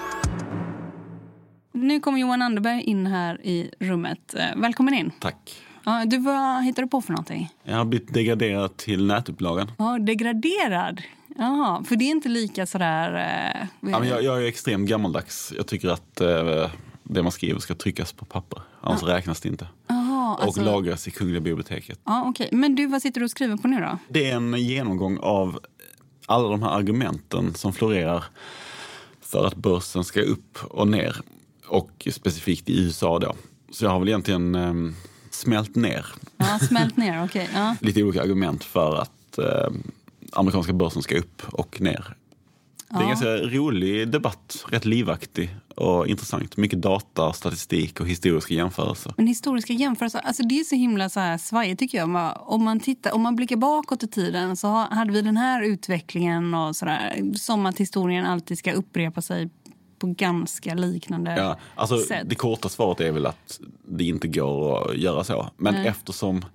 Nu 1.72 2.00
kommer 2.00 2.20
Johan 2.20 2.42
Anderberg 2.42 2.82
in 2.82 3.08
här 3.08 3.42
i 3.46 3.72
rummet. 3.80 4.34
Eh, 4.34 4.46
välkommen 4.56 4.94
in. 4.94 5.12
Tack. 5.20 5.62
Ja, 5.84 6.04
du, 6.06 6.18
vad 6.18 6.64
hittar 6.64 6.84
du 6.84 6.90
på 6.90 7.02
för 7.02 7.12
någonting? 7.12 7.50
Jag 7.64 7.78
har 7.78 7.86
blivit 7.86 8.14
degraderad 8.14 8.78
till 8.78 9.06
nätupplagan. 9.06 9.72
Ja, 9.78 10.00
degraderad? 10.00 11.02
Jaha, 11.38 11.84
för 11.84 11.96
det 11.96 12.06
är 12.06 12.10
inte 12.10 12.30
lika 12.30 12.66
sådär... 12.66 13.14
Eh, 13.14 13.68
ja, 13.92 14.00
men 14.00 14.08
jag, 14.08 14.24
jag 14.24 14.44
är 14.44 14.48
extremt 14.48 14.90
gammaldags. 14.90 15.54
Jag 15.58 15.68
tycker 15.68 15.90
att 15.90 16.22
eh, 16.22 16.70
det 17.04 17.24
man 17.24 17.32
skriver 17.32 17.60
ska 17.60 17.76
tryckas 17.76 18.14
på 18.14 18.26
papper. 18.26 18.62
Annars 18.82 19.02
ja. 19.02 19.08
räknas 19.08 19.42
det 19.42 19.50
inte. 19.50 19.68
Aha, 19.90 20.36
och 20.36 20.44
alltså... 20.44 20.64
lagras 20.64 21.08
i 21.08 21.12
Kungliga 21.12 21.42
biblioteket. 21.42 22.00
Ja, 22.04 22.30
okay. 22.30 22.48
Men 22.52 22.76
du, 22.76 22.88
vad 22.88 23.02
sitter 23.02 23.20
du 23.20 23.26
och 23.26 23.32
skriver 23.32 23.58
på 23.58 23.68
nu 23.68 23.80
då? 23.80 23.98
Det 24.08 24.30
är 24.30 24.36
en 24.36 24.54
genomgång 24.54 25.18
av 25.22 25.60
alla 26.26 26.50
de 26.50 26.64
här 26.64 26.70
argumenten 26.70 27.54
som 27.54 27.74
florerar 27.74 28.24
för 29.32 29.46
att 29.46 29.56
börsen 29.56 30.04
ska 30.04 30.22
upp 30.22 30.58
och 30.64 30.88
ner. 30.88 31.16
Och 31.68 32.08
specifikt 32.12 32.70
i 32.70 32.84
USA 32.84 33.20
då. 33.20 33.36
Så 33.72 33.86
jag 33.86 33.90
har 33.92 34.00
väl 34.00 34.08
egentligen 34.08 34.56
eh, 34.56 34.74
smält 35.30 35.76
ner. 35.76 36.06
Ja, 36.38 36.60
smält 36.68 36.98
ner, 36.98 37.24
okay. 37.24 37.48
Ja. 37.54 37.76
Lite 37.82 38.04
olika 38.04 38.22
argument 38.22 38.64
för 38.64 38.96
att 38.96 39.38
eh, 39.38 39.70
amerikanska 40.32 40.74
börsen 40.74 41.02
ska 41.02 41.18
upp 41.18 41.42
och 41.52 41.82
ner. 41.82 42.16
Det 42.92 42.98
är 42.98 43.02
en 43.02 43.08
ganska 43.08 43.38
rolig 43.38 44.10
debatt, 44.10 44.66
rätt 44.70 44.86
livaktig 44.86 45.56
och 45.76 46.08
intressant. 46.08 46.58
Mycket 46.58 46.82
data, 46.82 47.34
statistik 47.34 48.00
och 48.00 48.08
historiska 48.08 48.54
jämförelser. 48.54 49.14
Men 49.18 49.28
historiska 49.28 49.74
jämförelser, 49.74 50.20
alltså 50.20 50.44
det 50.44 50.60
är 50.60 50.64
så 50.64 50.76
himla 50.76 51.10
så 51.10 51.20
här 51.20 51.38
svajigt 51.38 51.80
tycker 51.80 51.98
jag. 51.98 52.38
Om 52.42 52.64
man, 52.64 52.80
tittar, 52.80 53.14
om 53.14 53.22
man 53.22 53.36
blickar 53.36 53.56
bakåt 53.56 54.04
i 54.04 54.08
tiden 54.08 54.58
så 54.58 54.68
hade 54.68 55.12
vi 55.12 55.22
den 55.22 55.38
här 55.38 55.64
utvecklingen 55.64 56.54
och 56.54 56.76
sådär. 56.76 57.34
Som 57.38 57.66
att 57.66 57.78
historien 57.78 58.26
alltid 58.26 58.58
ska 58.58 58.72
upprepa 58.72 59.22
sig 59.22 59.50
på 60.00 60.08
ganska 60.08 60.74
liknande 60.74 61.36
ja, 61.38 61.58
alltså, 61.76 61.98
sätt. 62.00 62.30
Det 62.30 62.36
korta 62.36 62.70
svaret 62.70 63.02
är 63.02 63.12
väl 63.12 63.26
att 63.26 63.60
det 63.88 64.04
inte 64.04 64.28
går 64.28 64.92
att 64.92 64.98
göra 64.98 65.24
så. 65.24 65.50
Men 65.58 65.74
Nej. 65.74 65.88
eftersom 65.88 66.46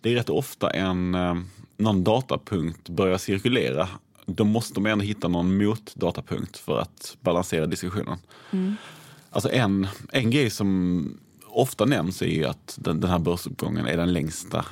det 0.00 0.10
är 0.10 0.14
rätt 0.14 0.30
ofta 0.30 0.70
en 0.70 1.14
eh, 1.14 1.34
någon 1.76 2.04
datapunkt 2.04 2.88
börjar 2.88 3.18
cirkulera 3.18 3.88
då 4.26 4.44
måste 4.44 4.80
man 4.80 4.92
ändå 4.92 5.04
hitta 5.04 5.28
någon 5.28 5.56
motdatapunkt 5.64 6.56
för 6.56 6.78
att 6.78 7.16
balansera 7.20 7.66
diskussionen. 7.66 8.18
Mm. 8.50 8.76
Alltså 9.30 9.50
en, 9.52 9.86
en 10.12 10.30
grej 10.30 10.50
som 10.50 11.20
ofta 11.46 11.84
nämns 11.84 12.22
är 12.22 12.46
att 12.46 12.78
den, 12.80 13.00
den 13.00 13.10
här 13.10 13.18
börsuppgången 13.18 13.86
är 13.86 13.96
den 13.96 14.12
längsta 14.12 14.64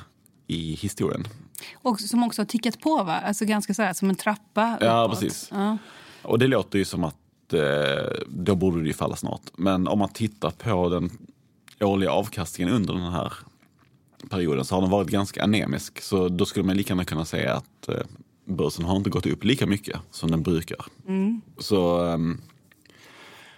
i 0.47 0.75
historien. 0.75 1.27
Och 1.73 1.99
som 1.99 2.23
också 2.23 2.41
har 2.41 2.45
tickat 2.45 2.81
på, 2.81 3.03
va? 3.03 3.13
Alltså 3.13 3.45
ganska 3.45 3.73
så 3.73 3.81
här, 3.81 3.93
som 3.93 4.09
en 4.09 4.15
trappa 4.15 4.77
Ja, 4.81 5.03
uppåt. 5.03 5.19
precis. 5.19 5.47
Ja. 5.51 5.77
Och 6.21 6.39
det 6.39 6.47
låter 6.47 6.79
ju 6.79 6.85
som 6.85 7.03
att 7.03 7.53
eh, 7.53 7.59
då 8.27 8.55
borde 8.55 8.81
det 8.81 8.87
ju 8.87 8.93
falla 8.93 9.15
snart. 9.15 9.41
Men 9.55 9.87
om 9.87 9.99
man 9.99 10.09
tittar 10.09 10.51
på 10.51 10.89
den 10.89 11.09
årliga 11.79 12.11
avkastningen 12.11 12.73
under 12.73 12.93
den 12.93 13.11
här 13.11 13.33
perioden 14.29 14.65
så 14.65 14.75
har 14.75 14.81
den 14.81 14.91
varit 14.91 15.09
ganska 15.09 15.43
anemisk. 15.43 16.01
Så 16.01 16.29
då 16.29 16.45
skulle 16.45 16.65
man 16.65 16.77
lika 16.77 16.91
gärna 16.93 17.05
kunna 17.05 17.25
säga 17.25 17.53
att 17.53 17.87
eh, 17.89 17.95
börsen 18.45 18.85
har 18.85 18.95
inte 18.95 19.09
gått 19.09 19.25
upp 19.25 19.43
lika 19.43 19.65
mycket 19.65 19.99
som 20.11 20.31
den 20.31 20.43
brukar. 20.43 20.85
Mm. 21.07 21.41
Så 21.57 21.99
um, 21.99 22.41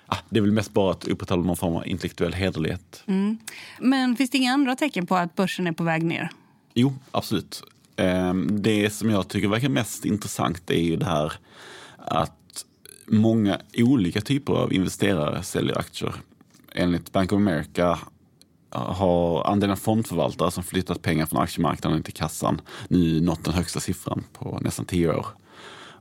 ah, 0.05 0.17
det 0.29 0.39
är 0.39 0.41
väl 0.41 0.51
mest 0.51 0.73
bara 0.73 0.91
att 0.91 1.07
upprätthålla 1.07 1.43
någon 1.43 1.57
form 1.57 1.75
av 1.75 1.87
intellektuell 1.87 2.33
hederlighet. 2.33 3.03
Mm. 3.05 3.37
Men 3.79 4.15
finns 4.15 4.29
det 4.29 4.37
inga 4.37 4.53
andra 4.53 4.75
tecken 4.75 5.07
på 5.07 5.15
att 5.15 5.35
börsen 5.35 5.67
är 5.67 5.71
på 5.71 5.83
väg 5.83 6.03
ner? 6.03 6.29
Jo, 6.73 6.93
absolut. 7.11 7.63
Um, 7.95 8.61
det 8.61 8.89
som 8.89 9.09
jag 9.09 9.27
tycker 9.27 9.47
verkar 9.47 9.69
mest 9.69 10.05
intressant 10.05 10.71
är 10.71 10.81
ju 10.81 10.95
det 10.95 11.05
här 11.05 11.33
att 11.97 12.65
många 13.07 13.61
olika 13.73 14.21
typer 14.21 14.53
av 14.53 14.73
investerare 14.73 15.43
säljer 15.43 15.77
aktier. 15.77 16.13
Enligt 16.75 17.11
Bank 17.11 17.31
of 17.31 17.37
America 17.37 17.99
har 18.77 19.43
andelen 19.43 19.77
fondförvaltare 19.77 20.51
som 20.51 20.63
flyttat 20.63 21.01
pengar 21.01 21.25
från 21.25 21.41
aktiemarknaden 21.41 22.03
till 22.03 22.13
kassan 22.13 22.61
nu 22.87 23.21
nått 23.21 23.43
den 23.43 23.53
högsta 23.53 23.79
siffran 23.79 24.23
på 24.33 24.59
nästan 24.61 24.85
tio 24.85 25.13
år. 25.13 25.25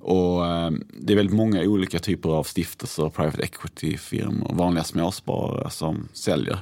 Och 0.00 0.46
eh, 0.46 0.70
det 1.00 1.12
är 1.12 1.16
väldigt 1.16 1.36
många 1.36 1.62
olika 1.62 1.98
typer 1.98 2.28
av 2.28 2.44
stiftelser, 2.44 3.08
private 3.08 3.42
equity-firmor, 3.42 4.54
vanliga 4.54 4.84
småsparare 4.84 5.70
som 5.70 6.08
säljer. 6.12 6.58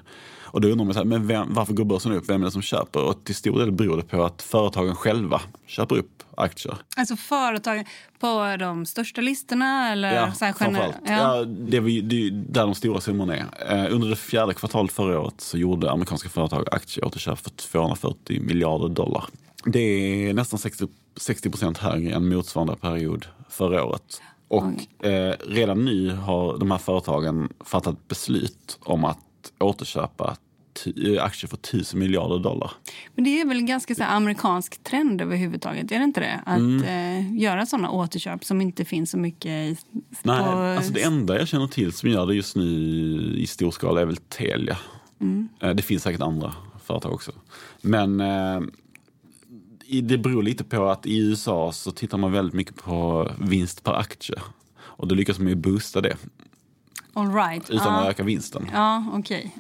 Och 0.55 0.61
då 0.61 0.69
undrar 0.69 0.85
man, 0.85 0.95
så 0.95 1.01
här, 1.01 1.05
men 1.05 1.27
vem, 1.27 1.55
varför 1.55 1.73
går 1.73 1.85
börsen 1.85 2.13
upp? 2.13 2.29
Vem 2.29 2.41
är 2.43 2.45
det 2.45 2.51
som 2.51 2.63
köper? 2.63 3.05
Och 3.05 3.25
till 3.25 3.35
stor 3.35 3.59
del 3.59 3.73
beror 3.73 3.97
det 3.97 4.03
på 4.03 4.25
att 4.25 4.43
företagen 4.43 4.97
själva 4.97 5.41
köper 5.67 5.97
upp 5.97 6.23
aktier. 6.37 6.77
Alltså 6.97 7.17
företag 7.17 7.87
på 8.19 8.57
de 8.59 8.87
största 8.87 9.21
listorna? 9.21 9.93
Eller 9.93 10.15
ja, 10.15 10.33
så 10.33 10.45
här 10.45 10.53
framförallt. 10.53 10.95
Ja. 11.07 11.13
Ja, 11.13 11.45
det, 11.45 11.77
är, 11.77 12.03
det 12.03 12.27
är 12.27 12.31
där 12.31 12.63
de 12.63 12.75
stora 12.75 13.01
summorna 13.01 13.37
är. 13.37 13.47
Eh, 13.69 13.95
under 13.95 14.09
det 14.09 14.17
fjärde 14.17 14.55
kvartalet 14.55 14.93
förra 14.93 15.21
året 15.21 15.41
så 15.41 15.59
gjorde 15.59 15.91
amerikanska 15.91 16.29
företag 16.29 16.67
aktieåterköp 16.73 17.39
för 17.39 17.51
240 17.51 18.41
miljarder 18.43 18.89
dollar. 18.89 19.25
Det 19.65 19.81
är 19.81 20.35
nästan 20.35 20.59
60 21.17 21.51
procent 21.51 21.79
högre 21.79 22.15
än 22.15 22.29
motsvarande 22.29 22.77
period 22.77 23.27
förra 23.49 23.85
året. 23.85 24.23
Och 24.49 25.07
eh, 25.07 25.35
redan 25.49 25.85
nu 25.85 26.11
har 26.11 26.59
de 26.59 26.71
här 26.71 26.79
företagen 26.79 27.53
fattat 27.61 28.09
beslut 28.09 28.79
om 28.83 29.05
att 29.05 29.19
återköpa 29.61 30.37
aktier 31.21 31.49
för 31.49 31.57
1000 31.57 31.99
miljarder 32.01 32.39
dollar. 32.39 32.71
Men 33.15 33.25
det 33.25 33.41
är 33.41 33.45
väl 33.45 33.57
en 33.57 33.67
ganska 33.67 33.95
så 33.95 34.03
amerikansk 34.03 34.83
trend 34.85 35.21
överhuvudtaget? 35.21 35.93
Är 35.93 35.99
det 35.99 36.05
inte 36.05 36.21
det? 36.21 36.41
Att 36.47 36.59
mm. 36.59 36.83
eh, 36.83 37.43
göra 37.43 37.67
sådana 37.67 37.91
återköp 37.91 38.45
som 38.45 38.61
inte 38.61 38.85
finns 38.85 39.11
så 39.11 39.19
mycket 39.19 39.51
i... 39.51 39.77
Nej, 40.23 40.45
på... 40.45 40.51
alltså 40.51 40.93
det 40.93 41.03
enda 41.03 41.39
jag 41.39 41.49
känner 41.49 41.67
till 41.67 41.93
som 41.93 42.11
gör 42.11 42.27
det 42.27 42.35
just 42.35 42.57
nu 42.57 42.65
i 43.37 43.47
stor 43.47 43.71
skala 43.71 44.01
är 44.01 44.05
väl 44.05 44.17
Telia. 44.17 44.79
Mm. 45.21 45.49
Eh, 45.61 45.71
det 45.71 45.83
finns 45.83 46.03
säkert 46.03 46.21
andra 46.21 46.55
företag 46.85 47.13
också. 47.13 47.33
Men 47.81 48.21
eh, 48.21 48.61
det 50.03 50.19
beror 50.19 50.43
lite 50.43 50.65
på 50.65 50.89
att 50.89 51.07
i 51.07 51.19
USA 51.19 51.73
så 51.73 51.91
tittar 51.91 52.19
man 52.19 52.33
väldigt 52.33 52.55
mycket 52.55 52.77
på 52.77 53.31
vinst 53.39 53.85
per 53.85 53.93
aktie. 53.93 54.37
Och 54.77 55.09
då 55.09 55.15
lyckas 55.15 55.39
man 55.39 55.49
ju 55.49 55.55
boosta 55.55 56.01
det. 56.01 56.17
All 57.15 57.35
right. 57.35 57.71
Utan 57.71 57.95
att 57.95 58.09
öka 58.09 58.23
vinsten. 58.23 58.71
Ja, 58.73 59.05
okay. 59.19 59.51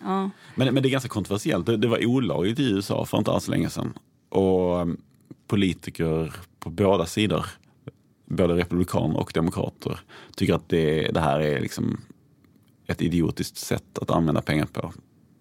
Men, 0.54 0.74
men 0.74 0.82
det 0.82 0.88
är 0.88 0.90
ganska 0.90 1.08
kontroversiellt. 1.08 1.66
Det, 1.66 1.76
det 1.76 1.88
var 1.88 2.06
olagligt 2.06 2.58
i 2.58 2.70
USA 2.70 3.04
för 3.04 3.18
inte 3.18 3.30
alls 3.30 3.48
länge 3.48 3.70
sedan. 3.70 3.98
Och 4.28 4.80
um, 4.80 5.00
politiker 5.46 6.34
på 6.58 6.70
båda 6.70 7.06
sidor, 7.06 7.46
både 8.24 8.54
republikaner 8.54 9.20
och 9.20 9.30
demokrater, 9.34 10.00
tycker 10.36 10.54
att 10.54 10.68
det, 10.68 11.10
det 11.12 11.20
här 11.20 11.40
är 11.40 11.60
liksom 11.60 12.00
ett 12.86 13.02
idiotiskt 13.02 13.56
sätt 13.56 13.98
att 13.98 14.10
använda 14.10 14.42
pengar 14.42 14.66
på. 14.66 14.92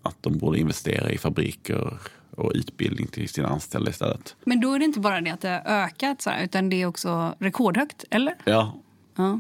Att 0.02 0.18
de 0.22 0.38
borde 0.38 0.60
investera 0.60 1.12
i 1.12 1.18
fabriker 1.18 2.00
och 2.32 2.52
utbildning 2.56 3.08
till 3.08 3.30
sina 3.30 3.48
anställda 3.48 3.92
istället. 3.92 4.36
Men 4.46 4.62
då 4.62 4.74
är 4.74 4.80
det 4.80 4.86
inte 4.86 5.00
bara 5.00 5.22
det 5.22 5.32
att 5.32 5.42
det 5.42 5.50
har 5.50 5.84
ökat, 5.84 6.22
så 6.22 6.32
utan 6.44 6.70
det 6.70 6.82
är 6.82 6.86
också 6.86 7.36
rekordhögt, 7.40 8.04
eller? 8.10 8.36
Ja. 8.44 8.74
ja. 9.16 9.40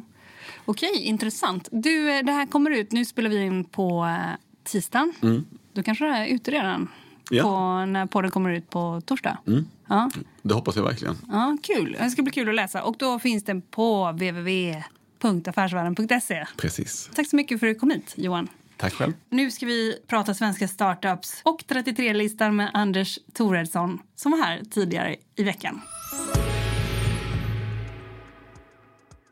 Okej, 0.66 1.02
intressant. 1.02 1.68
Du, 1.72 2.12
eh, 2.12 2.26
det 2.26 2.32
här 2.32 2.46
kommer 2.46 2.72
ut, 2.72 2.92
nu 2.92 3.06
spelar 3.06 3.30
vi 3.30 3.46
in 3.46 3.64
på 3.64 4.06
eh, 4.06 4.18
tisdagen. 4.64 5.14
Mm. 5.22 5.46
Då 5.74 5.84
kanske 5.84 6.06
det 6.06 6.12
är 6.12 6.28
ute 6.28 6.52
redan? 6.52 6.88
Ja. 7.30 7.44
På, 7.44 7.86
när 7.86 8.06
podden 8.06 8.32
kommer 8.32 8.50
ut 8.50 8.70
på 8.70 9.02
torsdag? 9.06 9.38
Mm. 9.48 9.66
Ja. 9.88 10.12
Det 10.42 10.54
hoppas 10.54 10.76
jag 10.76 10.84
verkligen. 10.84 11.18
Ja, 11.32 11.58
kul. 11.64 11.98
Det 12.00 12.10
ska 12.10 12.22
bli 12.22 12.32
kul 12.32 12.50
att 12.50 12.56
läsa. 12.56 12.84
Och 12.84 12.96
då 13.00 13.20
finns 13.20 13.44
den 13.44 13.62
på 13.62 14.12
www.affärsvärlden.se. 14.12 16.46
Precis. 16.58 17.10
Tack 17.16 17.30
så 17.30 17.36
mycket 17.36 17.60
för 17.60 17.68
att 17.68 17.74
du 17.74 17.80
kom 17.80 17.90
hit, 17.90 18.14
Johan. 18.18 18.48
Tack 18.78 18.94
själv. 18.94 19.14
Nu 19.30 19.52
ska 19.52 19.66
vi 19.66 19.96
prata 20.08 20.34
svenska 20.34 20.68
startups 20.68 21.42
och 21.44 21.64
33-listan 21.68 22.56
med 22.56 22.70
Anders 22.74 23.20
Toredsson 23.34 24.00
som 24.16 24.32
var 24.32 24.40
här 24.40 24.62
tidigare 24.72 25.16
i 25.36 25.44
veckan. 25.44 25.82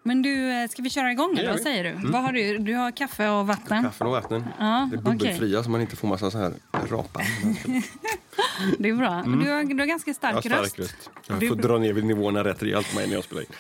Men 0.04 0.22
du, 0.22 0.52
eh, 0.52 0.68
ska 0.68 0.82
vi 0.82 0.90
köra 0.90 1.12
igång 1.12 1.38
eller 1.38 1.52
vad 1.52 1.60
säger 1.62 1.84
du? 1.84 2.08
Vad 2.12 2.22
har 2.22 2.34
du? 2.34 2.58
Du 2.58 2.74
har 2.76 2.92
kaffe 2.92 3.30
och 3.30 3.48
vatten. 3.48 3.84
Kaffen 3.84 4.08
och 4.08 4.14
vatten. 4.14 4.46
Ja, 4.60 4.88
det 4.92 4.98
är 4.98 5.02
bubbelfria 5.02 5.64
så 5.64 5.70
man 5.70 5.82
inte 5.82 5.96
får 5.96 6.08
massa 6.08 6.32
så 6.32 6.38
här 6.38 6.54
rapar. 6.90 7.24
Det 8.80 8.90
är 8.90 8.94
bra. 8.96 9.24
Du, 9.26 9.52
har, 9.52 9.64
du 9.64 9.80
har 9.80 9.86
ganska 9.86 10.12
Jag 10.22 10.34
har 10.34 10.42
stark 10.42 10.46
röst. 10.46 10.72
stark 10.74 10.80
röst. 10.80 11.10
Jag 11.28 11.44
är 11.44 11.48
får 11.48 11.56
dra 11.56 11.78
ner 11.78 11.94
vid 11.94 12.06
nivåerna 12.06 12.44
rätt 12.44 12.64
rejält 12.64 12.96
mig 12.96 13.08
när 13.08 13.14
jag 13.16 13.24
spelar 13.24 13.42
in. 13.42 13.48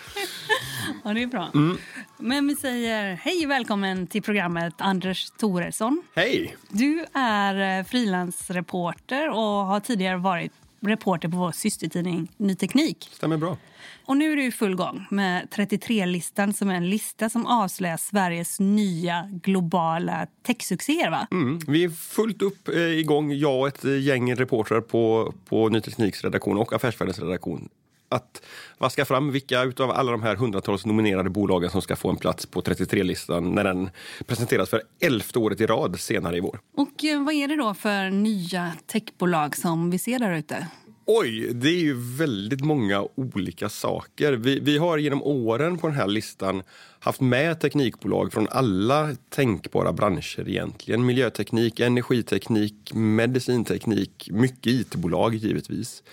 Ja, 1.03 1.13
det 1.13 1.24
är 1.24 1.27
bra. 1.27 1.50
Mm. 1.53 1.77
Men 2.17 2.48
vi 2.48 2.55
säger 2.55 3.15
hej 3.15 3.45
och 3.45 3.51
välkommen 3.51 4.07
till 4.07 4.21
programmet 4.21 4.74
Anders 4.77 5.31
Toresson. 5.31 6.03
Hej! 6.15 6.55
Du 6.69 7.05
är 7.13 7.79
eh, 7.79 7.86
frilansreporter 7.86 9.29
och 9.29 9.38
har 9.65 9.79
tidigare 9.79 10.17
varit 10.17 10.53
reporter 10.82 11.30
på 11.30 11.38
vår 11.38 11.52
systertidning 11.52 12.32
Ny 12.38 12.56
Teknik. 12.56 13.10
Stämmer 13.12 13.38
bra. 13.38 13.58
Och 14.06 14.18
nu 14.18 14.32
är 14.32 14.36
du 14.36 14.46
i 14.46 14.52
full 14.52 14.76
gång 14.76 15.06
med 15.10 15.48
33-listan 15.52 16.54
som 16.54 16.70
är 16.70 16.76
en 16.76 16.90
lista 16.90 17.30
som 17.30 17.46
avslöjar 17.46 17.98
Sveriges 17.98 18.60
nya 18.60 19.30
globala 19.32 20.28
techsuccéer. 20.46 21.12
Va? 21.12 21.28
Mm. 21.32 21.60
Vi 21.68 21.84
är 21.84 21.90
fullt 21.90 22.42
upp 22.42 22.68
eh, 22.68 22.82
igång, 22.82 23.32
jag 23.34 23.60
och 23.60 23.68
ett 23.68 23.86
eh, 23.86 24.00
gäng 24.00 24.36
reportrar 24.36 24.82
på, 24.82 25.34
på 25.46 25.70
Ny 25.70 25.82
Tekniks 25.82 26.24
redaktion 26.24 26.58
och 26.58 26.74
Affärsvärldens 26.74 27.20
redaktion. 27.20 27.70
Att 28.12 28.41
vaska 28.77 29.06
fram 29.06 29.32
vilka 29.32 29.63
utav 29.63 29.91
alla 29.91 30.12
de 30.12 30.24
här 30.24 30.36
hundratals 30.36 30.86
nominerade 30.86 31.30
bolagen 31.30 31.70
som 31.70 31.82
ska 31.82 31.96
få 31.96 32.10
en 32.10 32.18
plats 32.18 32.46
på 32.46 32.62
33-listan 32.62 33.56
när 33.56 33.63
den 33.63 33.89
presenteras 34.25 34.70
för 34.70 34.82
elfte 35.00 35.39
året 35.39 35.62
i 35.62 35.65
rad 35.65 36.00
senare 36.00 36.38
i 36.38 36.39
vår. 36.39 36.60
Och 36.77 37.03
eh, 37.03 37.24
vad 37.24 37.34
är 37.34 37.48
det 37.48 37.56
då 37.56 37.74
för 37.74 38.10
nya 38.10 38.72
techbolag 38.88 39.58
som 39.58 39.91
vi 39.91 40.00
ser 40.00 40.20
där 40.20 40.34
ute? 40.34 40.68
Oj, 41.06 41.53
det 41.53 41.68
är 41.68 41.80
ju 41.80 41.94
väldigt 42.18 42.62
många 42.62 43.08
olika 43.15 43.70
saker. 43.70 44.34
Vi, 44.34 44.60
vi 44.60 44.77
har 44.77 44.98
genom 44.98 45.24
åren 45.24 45.77
på 45.77 45.88
den 45.88 45.96
här 45.96 46.08
listan 46.08 46.63
haft 47.00 47.22
med 47.22 47.60
teknikbolag 47.60 48.34
från 48.34 48.48
alla 48.51 49.15
tänkbara 49.30 49.94
branscher 49.94 50.50
egentligen. 50.50 51.06
Miljöteknik, 51.06 51.80
energiteknik, 51.80 52.94
medicinteknik, 52.94 54.30
mycket 54.32 54.68
IT-bolag 54.68 55.36
givetvis. 55.36 56.03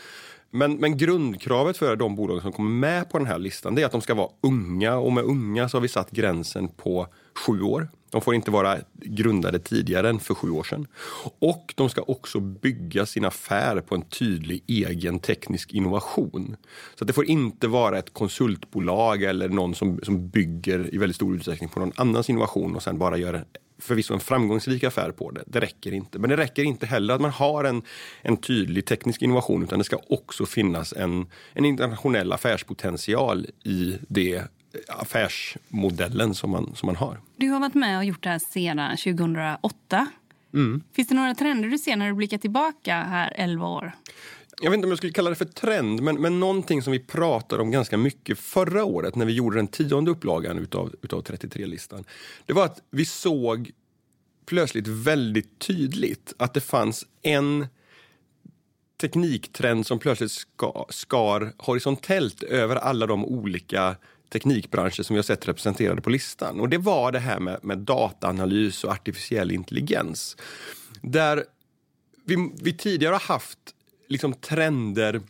Men, 0.50 0.76
men 0.76 0.97
grundkravet 0.97 1.76
för 1.76 1.97
de 1.97 2.17
bolag 2.17 2.43
som 2.43 2.52
kommer 2.52 2.71
med 2.71 3.11
på 3.11 3.19
den 3.19 3.26
här 3.26 3.38
listan 3.38 3.75
det 3.75 3.83
är 3.83 3.87
att 3.87 3.93
de 3.93 4.00
ska 4.00 4.14
vara 4.14 4.28
unga 4.40 4.97
och 4.97 5.12
med 5.12 5.25
unga 5.25 5.69
så 5.69 5.76
har 5.76 5.83
vi 5.83 5.88
satt 5.88 6.11
gränsen 6.11 6.69
på 6.69 7.07
sju 7.47 7.62
år. 7.62 7.88
De 8.11 8.21
får 8.21 8.35
inte 8.35 8.50
vara 8.50 8.78
grundade 8.93 9.59
tidigare 9.59 10.09
än 10.09 10.19
för 10.19 10.35
sju 10.35 10.50
år 10.50 10.62
sedan. 10.62 10.87
Och 11.38 11.75
de 11.76 11.88
ska 11.88 12.02
också 12.02 12.40
bygga 12.40 13.07
sin 13.07 13.25
affär 13.25 13.81
på 13.81 13.95
en 13.95 14.02
tydlig 14.02 14.64
egen 14.67 15.19
teknisk 15.19 15.73
innovation. 15.73 16.57
Så 16.95 17.05
att 17.05 17.07
det 17.07 17.12
får 17.12 17.25
inte 17.25 17.69
vara 17.69 17.99
ett 17.99 18.12
konsultbolag 18.12 19.23
eller 19.23 19.49
någon 19.49 19.75
som, 19.75 20.00
som 20.02 20.28
bygger 20.28 20.95
i 20.95 20.99
väldigt 20.99 21.17
stor 21.17 21.35
utsträckning 21.35 21.69
på 21.69 21.81
någon 21.81 21.93
annans 21.97 22.31
innovation 22.31 22.76
och 22.76 22.83
sen 22.83 22.99
bara 22.99 23.17
gör 23.17 23.45
förvisso 23.78 24.14
en 24.14 24.20
framgångsrik 24.20 24.85
affär 24.85 25.11
på 25.11 25.30
det. 25.30 25.44
Det 25.47 25.61
räcker 25.61 25.92
inte. 25.92 26.18
Men 26.18 26.30
det 26.30 26.37
räcker 26.37 26.62
inte 26.62 26.87
heller 26.87 27.14
att 27.14 27.20
man 27.20 27.30
har 27.30 27.64
en, 27.64 27.82
en 28.23 28.37
tydlig 28.37 28.87
teknisk 28.87 29.23
innovation 29.23 29.62
utan 29.62 29.78
det 29.78 29.85
ska 29.85 29.99
också 30.08 30.47
finnas 30.47 30.92
en, 30.92 31.26
en 31.52 31.64
internationell 31.64 32.32
affärspotential 32.32 33.47
i 33.64 33.97
det 34.08 34.42
affärsmodellen 34.88 36.35
som 36.35 36.50
man, 36.50 36.75
som 36.75 36.87
man 36.87 36.97
har. 36.97 37.20
Du 37.37 37.49
har 37.49 37.61
varit 37.61 37.75
med 37.75 37.99
och 37.99 38.04
gjort 38.04 38.23
det 38.23 38.28
här 38.28 38.38
sedan 38.38 38.97
2008. 38.97 40.06
Mm. 40.54 40.82
Finns 40.92 41.08
det 41.08 41.14
några 41.14 41.35
trender 41.35 41.68
du 41.68 41.78
ser 41.78 41.97
när 41.97 42.08
du 42.08 42.14
blickar 42.14 42.38
tillbaka 42.38 42.94
här 42.94 43.32
11 43.37 43.66
år? 43.66 43.92
Jag 44.61 44.71
vet 44.71 44.77
inte 44.77 44.87
om 44.87 44.91
jag 44.91 44.99
skulle 44.99 45.12
kalla 45.12 45.31
det 45.31 45.37
för 45.37 45.45
trend, 45.45 46.03
men, 46.03 46.21
men 46.21 46.41
någonting 46.41 46.83
som 46.83 46.93
vi 46.93 46.99
pratade 46.99 47.62
om 47.62 47.71
ganska 47.71 47.97
mycket 47.97 48.38
förra 48.38 48.85
året 48.85 49.15
när 49.15 49.27
vi 49.27 49.33
gjorde 49.33 49.57
den 49.57 49.69
tionde 49.69 50.11
upplagan 50.11 50.59
utav, 50.59 50.95
utav 51.03 51.23
33-listan. 51.23 52.05
Det 52.47 52.53
var 52.53 52.65
att 52.65 52.83
vi 52.91 53.05
såg 53.05 53.71
plötsligt 54.47 54.88
väldigt 54.88 55.59
tydligt 55.59 56.35
att 56.38 56.55
det 56.55 56.61
fanns 56.61 57.07
en 57.23 57.67
tekniktrend 59.00 59.87
som 59.87 59.99
plötsligt 59.99 60.31
ska, 60.31 60.87
skar 60.88 61.53
horisontellt 61.59 62.43
över 62.43 62.77
alla 62.77 63.07
de 63.07 63.25
olika 63.25 63.97
teknikbranscher 64.29 65.03
som 65.03 65.15
vi 65.15 65.19
har 65.19 65.25
sett 65.25 65.49
representerade 65.49 66.02
på 66.02 66.11
listan. 66.11 66.61
Och 66.61 66.69
det 66.69 66.78
var 66.78 67.13
det 67.13 67.19
här 67.19 67.41
med, 67.41 67.59
med 67.63 67.78
dataanalys 67.78 68.85
och 68.85 68.93
artificiell 68.93 69.50
intelligens. 69.50 70.37
Där 71.02 71.45
vi, 72.25 72.52
vi 72.63 72.76
tidigare 72.76 73.13
har 73.13 73.21
haft 73.21 73.59
liksom 74.08 74.34
trender 74.34 75.21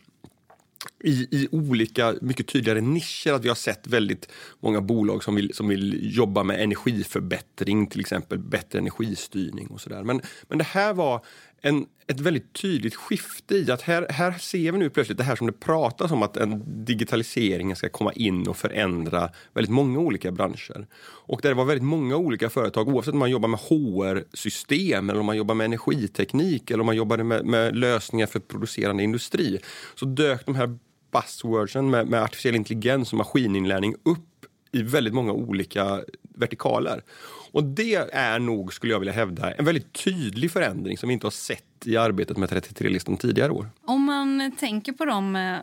i, 1.05 1.11
i 1.11 1.49
olika, 1.51 2.15
mycket 2.21 2.47
tydligare 2.47 2.81
nischer. 2.81 3.33
Att 3.33 3.45
vi 3.45 3.49
har 3.49 3.57
sett 3.57 3.87
väldigt 3.87 4.29
många 4.61 4.81
bolag 4.81 5.25
som 5.25 5.35
vill, 5.35 5.55
som 5.55 5.69
vill 5.69 6.17
jobba 6.17 6.43
med 6.43 6.63
energiförbättring, 6.63 7.87
till 7.87 8.01
exempel 8.01 8.39
bättre 8.39 8.79
energistyrning 8.79 9.67
och 9.67 9.81
sådär. 9.81 10.03
Men, 10.03 10.21
men 10.49 10.59
det 10.59 10.65
här 10.65 10.95
var 10.95 11.25
en, 11.61 11.87
ett 12.07 12.21
väldigt 12.21 12.53
tydligt 12.53 12.95
skifte 12.95 13.55
i 13.55 13.71
att 13.71 13.83
här, 13.83 14.07
här 14.11 14.33
ser 14.33 14.73
vi 14.73 14.79
nu 14.79 14.91
plötsligt 14.91 15.19
det 15.19 15.25
här 15.25 15.37
som 15.37 15.47
det 15.47 15.53
pratas 15.53 16.11
om 16.11 16.23
att 16.23 16.37
en 16.37 16.85
digitaliseringen 16.85 17.77
ska 17.77 17.89
komma 17.89 18.13
in 18.13 18.49
och 18.49 18.57
förändra 18.57 19.31
väldigt 19.55 19.73
många 19.73 19.99
olika 19.99 20.33
branscher. 20.33 20.87
Och 21.01 21.41
där 21.43 21.49
det 21.49 21.55
var 21.55 21.65
väldigt 21.65 21.85
många 21.85 22.17
olika 22.17 22.51
företag, 22.51 22.89
oavsett 22.89 23.13
om 23.13 23.19
man 23.19 23.31
jobbar 23.31 23.49
med 23.49 23.61
HR-system 23.61 25.11
eller 25.11 25.21
om 25.21 25.27
man 25.27 25.37
jobbar 25.37 25.55
med 25.55 25.65
energiteknik 25.65 26.71
eller 26.71 26.81
om 26.81 26.87
man 26.87 26.97
jobbade 26.97 27.25
med, 27.25 27.45
med 27.45 27.77
lösningar 27.77 28.27
för 28.27 28.41
producerande 28.41 29.03
industri, 29.03 29.61
så 29.95 30.07
dök 30.07 30.47
de 30.47 30.55
här 30.55 30.79
buzzwordsen 31.13 31.91
med, 31.91 32.07
med 32.09 32.23
artificiell 32.23 32.57
intelligens 32.57 33.13
och 33.13 33.19
maskininlärning 33.19 33.95
upp 34.03 34.47
i 34.73 34.83
väldigt 34.83 35.15
många 35.15 35.33
olika 35.33 36.05
vertikaler. 36.35 37.03
Och 37.53 37.65
det 37.65 37.95
är 38.13 38.39
nog, 38.39 38.75
skulle 38.75 38.93
jag 38.93 39.01
vilja 39.01 39.13
hävda, 39.13 39.53
en 39.53 39.65
väldigt 39.65 39.93
tydlig 39.93 40.51
förändring 40.51 40.99
som 40.99 41.09
vi 41.09 41.13
inte 41.13 41.27
har 41.27 41.31
sett 41.31 41.65
i 41.85 41.97
arbetet 41.97 42.37
med 42.37 42.49
33-listan 42.49 43.17
tidigare 43.17 43.53
år. 43.53 43.71
Om 43.85 44.05
man 44.05 44.53
tänker 44.59 44.93
på 44.93 45.05
dem 45.05 45.37
eh, 45.37 45.57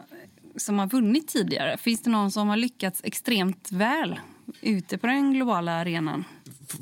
som 0.55 0.79
har 0.79 0.87
vunnit 0.87 1.27
tidigare, 1.27 1.77
finns 1.77 2.01
det 2.01 2.09
någon 2.09 2.31
som 2.31 2.49
har 2.49 2.57
lyckats 2.57 3.01
extremt 3.03 3.71
väl 3.71 4.19
ute 4.61 4.97
på 4.97 5.07
den 5.07 5.33
globala 5.33 5.71
arenan? 5.71 6.23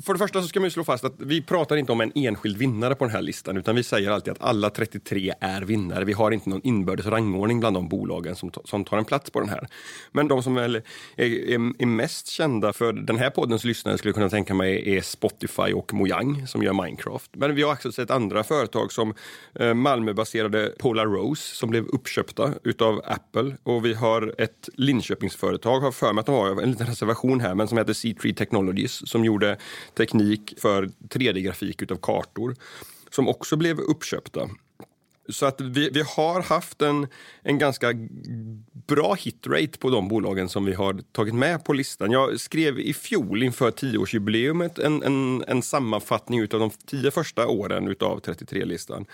För 0.04 0.12
det 0.12 0.18
första 0.18 0.42
så 0.42 0.48
ska 0.48 0.60
man 0.60 0.66
ju 0.66 0.70
slå 0.70 0.84
fast 0.84 1.04
att 1.04 1.14
vi 1.18 1.42
pratar 1.42 1.76
inte 1.76 1.92
om 1.92 2.00
en 2.00 2.12
enskild 2.14 2.56
vinnare 2.56 2.94
på 2.94 3.04
den 3.04 3.14
här 3.14 3.22
listan 3.22 3.56
utan 3.56 3.76
vi 3.76 3.82
säger 3.82 4.10
alltid 4.10 4.32
att 4.32 4.42
alla 4.42 4.70
33 4.70 5.34
är 5.40 5.62
vinnare. 5.62 6.04
Vi 6.04 6.12
har 6.12 6.30
inte 6.30 6.50
någon 6.50 6.60
inbördes 6.64 7.06
rangordning 7.06 7.60
bland 7.60 7.76
de 7.76 7.88
bolagen 7.88 8.36
som, 8.36 8.50
som 8.64 8.84
tar 8.84 8.98
en 8.98 9.04
plats 9.04 9.30
på 9.30 9.40
den 9.40 9.48
här. 9.48 9.68
Men 10.12 10.28
de 10.28 10.42
som 10.42 10.54
väl 10.54 10.76
är, 10.76 10.82
är, 11.16 11.82
är 11.82 11.86
mest 11.86 12.28
kända 12.28 12.72
för 12.72 12.92
den 12.92 13.16
här 13.16 13.30
poddens 13.30 13.64
lyssnare 13.64 13.98
skulle 13.98 14.08
jag 14.08 14.14
kunna 14.14 14.28
tänka 14.28 14.54
mig 14.54 14.96
är 14.96 15.00
Spotify 15.00 15.72
och 15.72 15.94
Mojang 15.94 16.46
som 16.46 16.62
gör 16.62 16.72
Minecraft. 16.72 17.30
Men 17.32 17.54
vi 17.54 17.62
har 17.62 17.72
också 17.72 17.92
sett 17.92 18.10
andra 18.10 18.44
företag 18.44 18.92
som 18.92 19.14
eh, 19.54 19.74
Malmöbaserade 19.74 20.74
Polar 20.78 21.06
Rose 21.06 21.56
som 21.56 21.70
blev 21.70 21.84
uppköpta 21.84 22.52
utav 22.64 23.02
Apple 23.04 23.56
och 23.62 23.84
vi 23.84 23.94
har 23.94 24.34
ett 24.38 24.68
Linköpingsföretag, 24.74 25.80
har 25.80 25.92
för 25.92 26.12
mig 26.12 26.20
att 26.20 26.26
de 26.26 26.34
har 26.34 26.62
en 26.62 26.70
liten 26.70 26.86
reservation 26.86 27.40
här, 27.40 27.54
men 27.54 27.68
som 27.68 27.78
heter 27.78 27.92
C3 27.92 28.34
Technologies 28.34 29.10
som 29.10 29.24
gjorde 29.24 29.56
teknik 29.94 30.54
för 30.58 30.90
3D-grafik 31.08 31.82
utav 31.82 31.96
kartor 31.96 32.56
som 33.10 33.28
också 33.28 33.56
blev 33.56 33.80
uppköpta. 33.80 34.48
Så 35.28 35.46
att 35.46 35.60
vi, 35.60 35.90
vi 35.92 36.02
har 36.16 36.42
haft 36.42 36.82
en, 36.82 37.06
en 37.42 37.58
ganska 37.58 37.92
bra 38.86 39.14
hitrate 39.14 39.78
på 39.78 39.90
de 39.90 40.08
bolagen 40.08 40.48
som 40.48 40.64
vi 40.64 40.74
har 40.74 41.00
tagit 41.12 41.34
med 41.34 41.64
på 41.64 41.72
listan. 41.72 42.10
Jag 42.10 42.40
skrev 42.40 42.78
i 42.78 42.94
fjol 42.94 43.42
inför 43.42 43.70
tioårsjubileumet 43.70 44.78
en, 44.78 45.02
en, 45.02 45.44
en 45.48 45.62
sammanfattning 45.62 46.42
av 46.42 46.48
de 46.48 46.70
tio 46.70 47.10
första 47.10 47.46
åren 47.46 47.88
utav 47.88 48.20
33-listan 48.20 49.06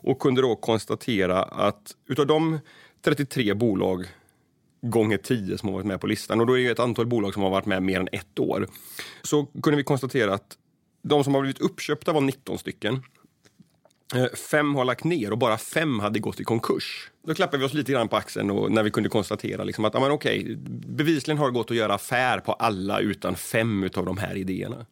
och 0.00 0.18
kunde 0.18 0.42
då 0.42 0.56
konstatera 0.56 1.42
att 1.42 1.96
utav 2.08 2.26
de 2.26 2.58
33 3.04 3.54
bolag 3.54 4.06
gånger 4.82 5.16
10 5.16 5.58
som 5.58 5.68
har 5.68 5.74
varit 5.74 5.86
med 5.86 6.00
på 6.00 6.06
listan 6.06 6.40
och 6.40 6.46
då 6.46 6.58
är 6.58 6.64
det 6.64 6.70
ett 6.70 6.78
antal 6.78 7.06
bolag 7.06 7.34
som 7.34 7.42
har 7.42 7.50
varit 7.50 7.66
med 7.66 7.82
mer 7.82 8.00
än 8.00 8.08
ett 8.12 8.38
år. 8.38 8.68
Så 9.22 9.46
kunde 9.62 9.76
vi 9.76 9.84
konstatera 9.84 10.34
att 10.34 10.56
de 11.02 11.24
som 11.24 11.34
har 11.34 11.40
blivit 11.40 11.60
uppköpta 11.60 12.12
var 12.12 12.20
19 12.20 12.58
stycken. 12.58 13.02
Eh, 14.14 14.26
fem 14.50 14.74
har 14.74 14.84
lagt 14.84 15.04
ner 15.04 15.32
och 15.32 15.38
bara 15.38 15.58
fem 15.58 16.00
hade 16.00 16.18
gått 16.18 16.40
i 16.40 16.44
konkurs. 16.44 17.10
Då 17.26 17.34
klappade 17.34 17.58
vi 17.58 17.64
oss 17.64 17.74
lite 17.74 17.92
grann 17.92 18.08
på 18.08 18.16
axeln 18.16 18.50
och 18.50 18.72
när 18.72 18.82
vi 18.82 18.90
kunde 18.90 19.08
konstatera 19.08 19.64
liksom 19.64 19.84
att 19.84 19.94
ja, 19.94 20.00
men 20.00 20.10
okej, 20.10 20.56
bevisligen 20.86 21.38
har 21.38 21.46
det 21.46 21.52
gått 21.52 21.70
att 21.70 21.76
göra 21.76 21.94
affär 21.94 22.40
på 22.40 22.52
alla 22.52 23.00
utan 23.00 23.36
fem 23.36 23.88
av 23.96 24.04
de 24.04 24.18
här 24.18 24.36
idéerna. 24.36 24.86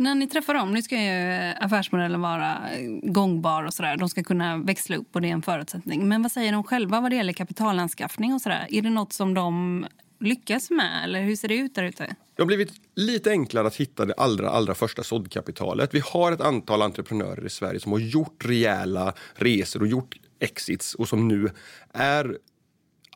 När 0.00 0.14
ni 0.14 0.26
träffar 0.26 0.54
dem, 0.54 0.72
nu 0.72 0.82
ska 0.82 0.96
ju 0.96 1.32
eh, 1.32 1.54
affärsmodellen 1.60 2.20
vara 2.20 2.70
eh, 2.72 2.90
gångbar 3.02 3.64
och 3.64 3.74
sådär. 3.74 3.96
De 3.96 4.08
ska 4.08 4.22
kunna 4.22 4.56
växla 4.56 4.96
upp 4.96 5.14
och 5.14 5.20
det 5.20 5.28
är 5.28 5.32
en 5.32 5.42
förutsättning. 5.42 6.08
Men 6.08 6.22
vad 6.22 6.32
säger 6.32 6.52
de 6.52 6.64
själva 6.64 7.00
vad 7.00 7.10
det 7.10 7.16
gäller 7.16 7.32
kapitalanskaffning 7.32 8.34
och 8.34 8.40
sådär? 8.40 8.66
Är 8.70 8.82
det 8.82 8.90
något 8.90 9.12
som 9.12 9.34
de 9.34 9.86
lyckas 10.20 10.70
med 10.70 11.04
eller 11.04 11.22
hur 11.22 11.36
ser 11.36 11.48
det 11.48 11.54
ut 11.54 11.74
där 11.74 11.84
ute? 11.84 12.06
Det 12.36 12.42
har 12.42 12.46
blivit 12.46 12.72
lite 12.94 13.30
enklare 13.30 13.66
att 13.66 13.76
hitta 13.76 14.04
det 14.04 14.14
allra, 14.14 14.50
allra 14.50 14.74
första 14.74 15.02
såddkapitalet. 15.02 15.94
Vi 15.94 16.02
har 16.12 16.32
ett 16.32 16.40
antal 16.40 16.82
entreprenörer 16.82 17.46
i 17.46 17.50
Sverige 17.50 17.80
som 17.80 17.92
har 17.92 17.98
gjort 17.98 18.44
rejäla 18.44 19.14
resor 19.34 19.80
och 19.80 19.88
gjort 19.88 20.16
exits 20.38 20.94
och 20.94 21.08
som 21.08 21.28
nu 21.28 21.50
är 21.92 22.36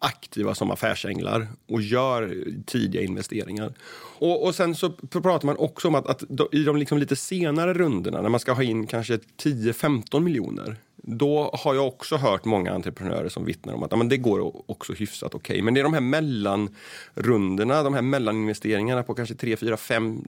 aktiva 0.05 0.55
som 0.55 0.71
affärsänglar 0.71 1.47
och 1.69 1.83
gör 1.83 2.45
tidiga 2.67 3.03
investeringar. 3.03 3.75
Och, 4.19 4.47
och 4.47 4.55
sen 4.55 4.75
så 4.75 4.90
pratar 4.90 5.47
man 5.47 5.57
också 5.57 5.88
om 5.88 5.95
att, 5.95 6.07
att 6.07 6.23
i 6.53 6.64
de 6.64 6.77
liksom 6.77 6.99
lite 6.99 7.17
senare 7.17 7.75
rundorna 7.75 8.23
när 8.23 8.29
man 8.29 8.40
ska 8.40 8.53
ha 8.53 8.62
in 8.62 8.87
kanske 8.87 9.17
10-15 9.17 10.21
miljoner 10.21 10.77
då 11.07 11.51
har 11.55 11.75
jag 11.75 11.87
också 11.87 12.17
hört 12.17 12.45
många 12.45 12.73
entreprenörer 12.73 13.29
som 13.29 13.45
vittnar 13.45 13.75
om 13.75 13.83
att 13.83 13.90
ja, 13.90 13.97
men 13.97 14.09
det 14.09 14.17
går 14.17 14.71
också 14.71 14.93
hyfsat 14.93 15.35
okej. 15.35 15.55
Okay. 15.55 15.62
Men 15.62 15.75
det 15.75 15.81
är 15.81 15.85
de 15.85 15.95
här 15.95 16.01
mellanrundorna, 16.01 17.83
de 17.83 17.95
här 17.95 18.03
mellaninvesteringarna 18.03 19.03
på 19.03 19.14
kanske 19.14 19.35
3, 19.35 19.57
4, 19.57 19.77
5, 19.77 20.25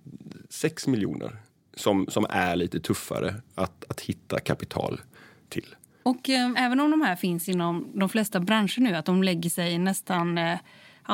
6 0.48 0.86
miljoner 0.86 1.36
som, 1.76 2.06
som 2.08 2.26
är 2.30 2.56
lite 2.56 2.80
tuffare 2.80 3.34
att, 3.54 3.84
att 3.88 4.00
hitta 4.00 4.40
kapital 4.40 5.00
till. 5.48 5.74
Och 6.06 6.30
eh, 6.30 6.50
även 6.56 6.80
om 6.80 6.90
de 6.90 7.02
här 7.02 7.16
finns 7.16 7.48
inom 7.48 7.86
de 7.94 8.08
flesta 8.08 8.40
branscher 8.40 8.80
nu, 8.80 8.94
att 8.94 9.04
de 9.04 9.22
lägger 9.22 9.50
sig 9.50 9.78
nästan 9.78 10.38
eh, 10.38 10.58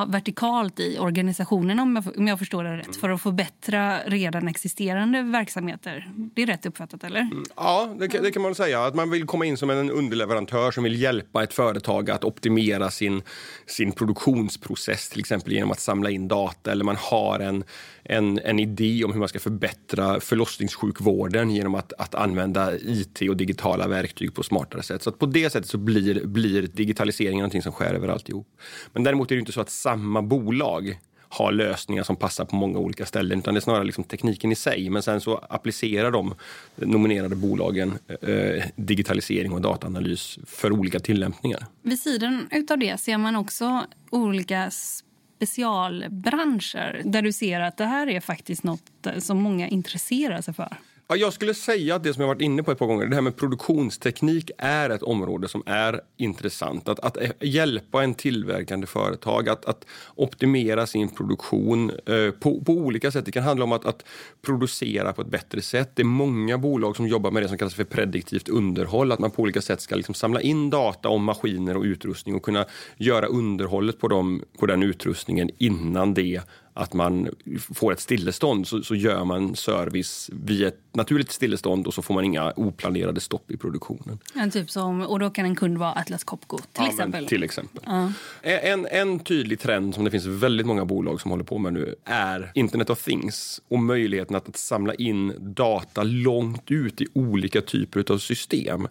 vertikalt 0.09 0.81
i 0.81 0.99
organisationen 0.99 1.81
om 1.81 1.97
jag, 1.97 2.19
om 2.19 2.29
jag 2.29 2.39
förstår 2.39 2.65
det 2.65 2.77
rätt, 2.77 2.97
för 2.97 3.11
att 3.11 3.23
förbättra 3.23 3.99
redan 3.99 4.49
existerande 4.49 5.23
verksamheter. 5.23 6.11
Det 6.35 6.43
är 6.43 6.47
rätt 6.47 6.67
uppfattat, 6.67 7.05
eller? 7.05 7.21
Mm, 7.21 7.45
ja, 7.57 7.95
det, 7.99 8.07
det, 8.07 8.31
kan 8.31 8.43
man 8.43 8.55
säga. 8.55 8.85
Att 8.85 8.95
man 8.95 9.11
vill 9.11 9.27
komma 9.27 9.47
in 9.47 9.57
som 9.57 9.71
en 9.71 9.91
underleverantör 9.91 10.71
som 10.71 10.85
vill 10.85 11.03
hjälpa 11.03 11.43
ett 11.43 11.53
företag 11.53 12.11
att 12.11 12.25
optimera 12.25 12.91
sin, 12.91 13.23
sin 13.67 13.93
produktionsprocess, 13.93 15.09
till 15.09 15.21
exempel 15.21 15.53
genom 15.53 15.71
att 15.71 15.81
samla 15.81 16.11
in 16.11 16.29
data. 16.29 16.73
Eller 16.73 16.85
man 16.85 16.97
har 16.97 17.39
en, 17.39 17.65
en, 18.05 18.39
en 18.39 18.59
idé 18.59 19.05
om 19.05 19.13
hur 19.13 19.19
man 19.19 19.29
ska 19.29 19.39
förbättra 19.39 20.21
förlossningssjukvården 20.21 21.51
genom 21.51 21.75
att, 21.75 21.93
att 21.99 22.15
använda 22.15 22.77
IT 22.77 23.21
och 23.29 23.37
digitala 23.37 23.89
verktyg 23.89 24.35
på 24.35 24.43
smartare 24.43 24.83
sätt. 24.83 25.03
Så 25.03 25.13
på 25.13 25.27
det 25.27 25.51
sättet 25.51 25.71
så 25.71 25.79
blir, 25.79 26.27
blir 26.27 26.63
digitaliseringen 26.63 27.39
någonting 27.39 27.63
som 27.63 27.73
skär 27.73 27.95
över 27.95 28.09
alltihop. 28.09 28.49
Men 28.93 29.03
däremot 29.03 29.31
är 29.31 29.35
det 29.35 29.41
inte 29.41 29.53
så 29.53 29.61
att 29.61 29.71
samma 29.83 30.23
bolag 30.23 30.99
har 31.29 31.53
lösningar 31.53 32.03
som 32.03 32.17
passar 32.17 32.45
på 32.45 32.57
många 32.57 32.79
olika 32.79 33.07
ställen. 33.07 33.39
Utan 33.39 33.55
det 33.55 33.59
är 33.59 33.63
snarare 33.63 33.85
liksom 33.85 34.05
tekniken 34.05 34.53
i 34.53 34.55
sig. 34.55 34.91
Men 34.91 35.03
sen 35.03 35.21
så 35.21 35.45
applicerar 35.49 36.11
de 36.11 36.35
nominerade 36.77 37.37
bolagen 37.37 37.99
eh, 38.23 38.65
digitalisering 38.77 39.53
och 39.53 39.61
dataanalys 39.61 40.39
för 40.47 40.73
olika 40.73 41.01
tillämpningar. 41.01 41.67
Vid 41.83 41.99
sidan 41.99 42.49
av 42.71 42.79
det 42.79 43.01
ser 43.01 43.19
man 43.19 43.37
också 43.37 43.87
olika 44.11 44.71
specialbranscher 44.71 47.03
där 47.05 47.23
du 47.23 47.33
ser 47.33 47.61
att 47.61 47.77
det 47.77 47.87
här 47.87 48.09
är 48.09 48.21
faktiskt 48.21 48.63
något 48.63 48.91
som 49.19 49.43
många 49.43 49.69
intresserar 49.69 50.41
sig 50.41 50.55
för? 50.55 50.77
Ja, 51.09 51.17
jag 51.17 51.33
skulle 51.33 51.55
säga 51.55 51.95
att 51.95 52.03
det 52.03 52.15
som 52.15 52.21
jag 52.21 52.29
varit 52.29 52.43
inne 52.43 52.63
på 52.63 52.73
ett 52.73 52.79
par 52.79 52.87
gånger, 52.87 53.07
det 53.07 53.15
här 53.15 53.23
med 53.23 53.37
produktionsteknik 53.37 54.51
är 54.59 54.91
ett 54.91 55.03
område 55.03 55.49
som 55.49 55.63
är 55.67 56.01
intressant. 56.17 56.89
Att, 56.89 56.99
att 57.01 57.17
hjälpa 57.41 58.03
en 58.03 58.15
tillverkande 58.15 58.87
företag 58.87 59.49
att, 59.49 59.65
att 59.65 59.87
optimera 60.15 60.87
sin 60.87 61.09
produktion 61.09 61.91
eh, 61.91 62.31
på, 62.31 62.65
på, 62.65 62.73
olika 62.73 63.11
sätt. 63.11 63.25
Det 63.25 63.33
kan 63.33 63.43
handla 63.43 63.65
om 63.65 63.73
att, 63.73 63.85
att, 63.85 64.05
producera 64.43 65.13
på 65.13 65.23
ett 65.23 65.29
bättre 65.29 65.63
sätt. 65.63 65.91
Det 65.95 66.03
är 66.03 66.07
många 66.07 66.59
bolag 66.59 66.97
som 66.97 67.09
jobbar 67.09 67.31
med 67.31 67.43
det 67.43 67.49
som 67.49 67.59
kallas 67.59 67.75
för 67.75 67.85
prediktivt 67.85 68.49
underhåll. 68.49 69.13
Att 69.13 69.19
man 69.19 69.31
på 69.31 69.43
olika 69.43 69.61
sätt 69.61 69.81
ska 69.81 69.97
liksom 69.97 70.15
samla 70.15 70.41
in 70.41 70.71
data 70.71 71.09
om 71.09 71.25
maskiner 71.25 71.77
och 71.77 71.83
utrustning 71.83 72.35
och 72.35 72.43
kunna 72.43 72.67
göra 72.97 73.27
underhållet 73.27 74.01
på, 74.01 74.09
dem, 74.09 74.43
på 74.59 74.67
den 74.67 74.83
utrustningen 74.83 75.51
innan 75.59 76.15
det 76.15 76.43
att 76.75 76.95
man 76.95 77.29
får 77.75 77.93
ett 77.93 78.01
stillestånd 78.01 78.69
så, 78.69 78.83
så, 78.83 78.95
gör 78.95 79.25
man 79.25 79.57
service 79.57 80.31
vid 80.33 80.67
ett 80.67 80.79
naturligt 80.93 81.33
stillestånd 81.33 81.87
och 81.87 81.95
så 81.95 82.03
får 82.03 82.15
man 82.15 82.25
inga 82.25 82.53
oplanerade 82.57 83.21
stopp 83.21 83.51
i 83.51 83.57
produktionen. 83.57 84.19
Ja, 84.35 84.51
typ 84.51 84.71
som, 84.71 85.01
och 85.01 85.19
då 85.19 85.31
kan 85.31 85.45
en 85.45 85.57
kund 85.57 85.79
vara 85.79 85.93
Atlas 85.93 86.25
Copco 86.25 86.59
till 86.59 86.67
ja, 86.73 86.89
exempel? 86.89 87.27
till 87.27 87.43
exempel. 87.43 87.83
Ja. 87.87 88.13
En, 88.43 88.87
en 88.91 89.19
tydlig 89.19 89.61
trend 89.61 89.95
som 89.95 90.05
det 90.05 90.11
finns 90.11 90.27
väldigt 90.27 90.67
många 90.67 90.85
bolag 90.85 91.21
som 91.21 91.31
håller 91.31 91.45
på 91.45 91.59
med 91.59 91.73
nu 91.73 91.95
är 92.05 92.53
Internet 92.55 92.91
of 92.91 93.05
Things 93.05 93.61
och 93.69 93.79
möjligheten 93.79 94.37
att, 94.37 94.49
att 94.49 94.57
samla 94.57 94.95
in 94.95 95.35
data 95.39 96.03
långt 96.03 96.71
ut 96.71 97.01
i 97.01 97.07
olika 97.13 97.61
typer 97.61 98.13
av 98.13 98.19
system. 98.19 98.89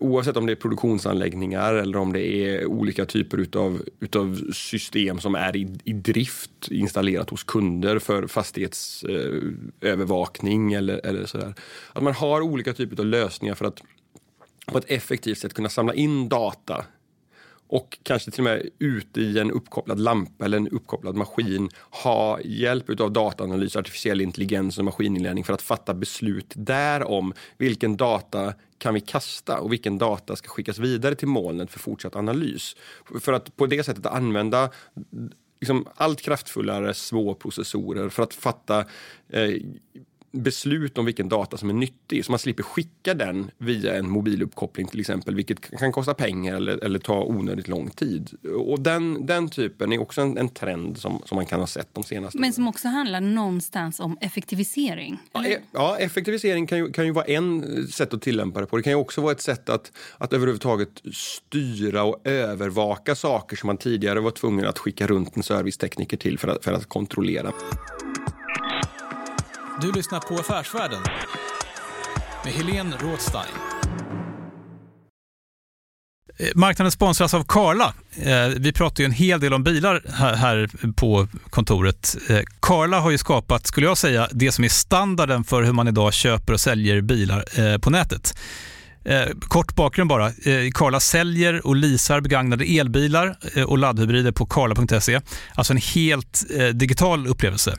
Oavsett 0.00 0.36
om 0.36 0.46
det 0.46 0.52
är 0.52 0.56
produktionsanläggningar 0.56 1.74
eller 1.74 1.98
om 1.98 2.12
det 2.12 2.20
är 2.20 2.66
olika 2.66 3.06
typer 3.06 3.38
utav, 3.38 3.82
utav 4.00 4.52
system 4.52 5.18
som 5.18 5.34
är 5.34 5.56
i, 5.56 5.68
i 5.84 5.92
drift 5.92 6.68
installerat 6.70 7.30
hos 7.30 7.44
kunder 7.44 7.98
för 7.98 8.26
fastighetsövervakning 8.26 10.72
eh, 10.72 10.78
eller, 10.78 11.06
eller 11.06 11.26
sådär. 11.26 11.54
Att 11.92 12.02
man 12.02 12.14
har 12.14 12.40
olika 12.40 12.72
typer 12.72 13.00
av 13.00 13.06
lösningar 13.06 13.54
för 13.54 13.64
att 13.64 13.82
på 14.66 14.78
ett 14.78 14.90
effektivt 14.90 15.38
sätt 15.38 15.54
kunna 15.54 15.68
samla 15.68 15.94
in 15.94 16.28
data 16.28 16.84
och 17.68 17.98
kanske 18.02 18.30
till 18.30 18.40
och 18.40 18.44
med 18.44 18.68
ute 18.78 19.20
i 19.20 19.38
en 19.38 19.50
uppkopplad 19.50 20.00
lampa 20.00 20.44
eller 20.44 20.56
en 20.56 20.68
uppkopplad 20.68 21.16
maskin 21.16 21.68
ha 21.90 22.40
hjälp 22.40 23.00
av 23.00 23.12
dataanalys, 23.12 23.76
artificiell 23.76 24.20
intelligens 24.20 24.78
och 24.78 24.84
maskininlärning 24.84 25.44
för 25.44 25.52
att 25.52 25.62
fatta 25.62 25.94
beslut 25.94 26.52
där 26.56 27.02
om 27.08 27.32
vilken 27.58 27.96
data 27.96 28.54
kan 28.78 28.94
vi 28.94 29.00
kasta 29.00 29.60
och 29.60 29.72
vilken 29.72 29.98
data 29.98 30.36
ska 30.36 30.48
skickas 30.48 30.78
vidare 30.78 31.14
till 31.14 31.28
molnet 31.28 31.70
för 31.70 31.78
fortsatt 31.78 32.16
analys. 32.16 32.76
För 33.20 33.32
att 33.32 33.56
på 33.56 33.66
det 33.66 33.84
sättet 33.84 34.06
använda 34.06 34.70
liksom 35.60 35.86
allt 35.94 36.20
kraftfullare 36.20 36.94
små 36.94 37.34
processorer 37.34 38.08
för 38.08 38.22
att 38.22 38.34
fatta 38.34 38.84
eh, 39.28 39.54
beslut 40.32 40.98
om 40.98 41.04
vilken 41.04 41.28
data 41.28 41.56
som 41.56 41.70
är 41.70 41.74
nyttig. 41.74 42.24
Så 42.24 42.32
man 42.32 42.38
slipper 42.38 42.62
skicka 42.62 43.14
den 43.14 43.50
via 43.58 43.96
en 43.96 44.10
mobiluppkoppling 44.10 44.86
till 44.86 45.00
exempel, 45.00 45.34
vilket 45.34 45.78
kan 45.78 45.92
kosta 45.92 46.14
pengar 46.14 46.56
eller, 46.56 46.84
eller 46.84 46.98
ta 46.98 47.22
onödigt 47.22 47.68
lång 47.68 47.90
tid. 47.90 48.30
Och 48.66 48.80
den, 48.80 49.26
den 49.26 49.48
typen 49.48 49.92
är 49.92 50.00
också 50.00 50.20
en, 50.20 50.38
en 50.38 50.48
trend 50.48 50.98
som, 50.98 51.22
som 51.24 51.36
man 51.36 51.46
kan 51.46 51.60
ha 51.60 51.66
sett 51.66 51.88
de 51.94 52.04
senaste 52.04 52.38
Men 52.38 52.52
som 52.52 52.68
också 52.68 52.88
handlar 52.88 53.20
någonstans 53.20 54.00
om 54.00 54.18
effektivisering? 54.20 55.18
Ja, 55.32 55.46
e 55.46 55.58
ja, 55.72 55.96
effektivisering 55.98 56.66
kan 56.66 56.78
ju, 56.78 56.92
kan 56.92 57.06
ju 57.06 57.12
vara 57.12 57.24
en 57.24 57.86
sätt 57.86 58.14
att 58.14 58.22
tillämpa 58.22 58.60
det 58.60 58.66
på. 58.66 58.76
Det 58.76 58.82
kan 58.82 58.92
ju 58.92 58.96
också 58.96 59.20
vara 59.20 59.32
ett 59.32 59.40
sätt 59.40 59.68
att, 59.68 59.92
att 60.18 60.32
överhuvudtaget 60.32 61.02
styra 61.12 62.04
och 62.04 62.26
övervaka 62.26 63.14
saker 63.14 63.56
som 63.56 63.66
man 63.66 63.76
tidigare 63.76 64.20
var 64.20 64.30
tvungen 64.30 64.66
att 64.66 64.78
skicka 64.78 65.06
runt 65.06 65.36
en 65.36 65.42
servicetekniker 65.42 66.16
till 66.16 66.38
för 66.38 66.48
att, 66.48 66.64
för 66.64 66.72
att 66.72 66.88
kontrollera. 66.88 67.52
Du 69.80 69.92
lyssnar 69.92 70.20
på 70.20 70.34
Affärsvärlden 70.34 71.02
med 72.44 72.52
Helene 72.52 72.96
Rådstein. 73.00 73.44
Eh, 76.38 76.48
marknaden 76.54 76.92
sponsras 76.92 77.34
av 77.34 77.44
Karla. 77.44 77.94
Eh, 78.16 78.48
vi 78.56 78.72
pratar 78.72 79.02
ju 79.02 79.04
en 79.04 79.12
hel 79.12 79.40
del 79.40 79.54
om 79.54 79.64
bilar 79.64 80.02
här 80.36 80.70
på 80.96 81.28
kontoret. 81.50 82.16
Eh, 82.28 82.40
karla 82.60 83.00
har 83.00 83.10
ju 83.10 83.18
skapat, 83.18 83.66
skulle 83.66 83.86
jag 83.86 83.98
säga, 83.98 84.28
det 84.32 84.52
som 84.52 84.64
är 84.64 84.68
standarden 84.68 85.44
för 85.44 85.62
hur 85.62 85.72
man 85.72 85.88
idag 85.88 86.12
köper 86.12 86.52
och 86.52 86.60
säljer 86.60 87.00
bilar 87.00 87.78
på 87.78 87.90
nätet. 87.90 88.38
Kort 89.40 89.74
bakgrund 89.74 90.10
bara. 90.10 90.32
Karla 90.74 91.00
säljer 91.00 91.66
och 91.66 91.76
leasar 91.76 92.20
begagnade 92.20 92.64
elbilar 92.64 93.38
och 93.66 93.78
laddhybrider 93.78 94.32
på 94.32 94.46
karla.se. 94.46 95.20
Alltså 95.54 95.72
en 95.72 95.80
helt 95.94 96.44
digital 96.72 97.26
upplevelse. 97.26 97.78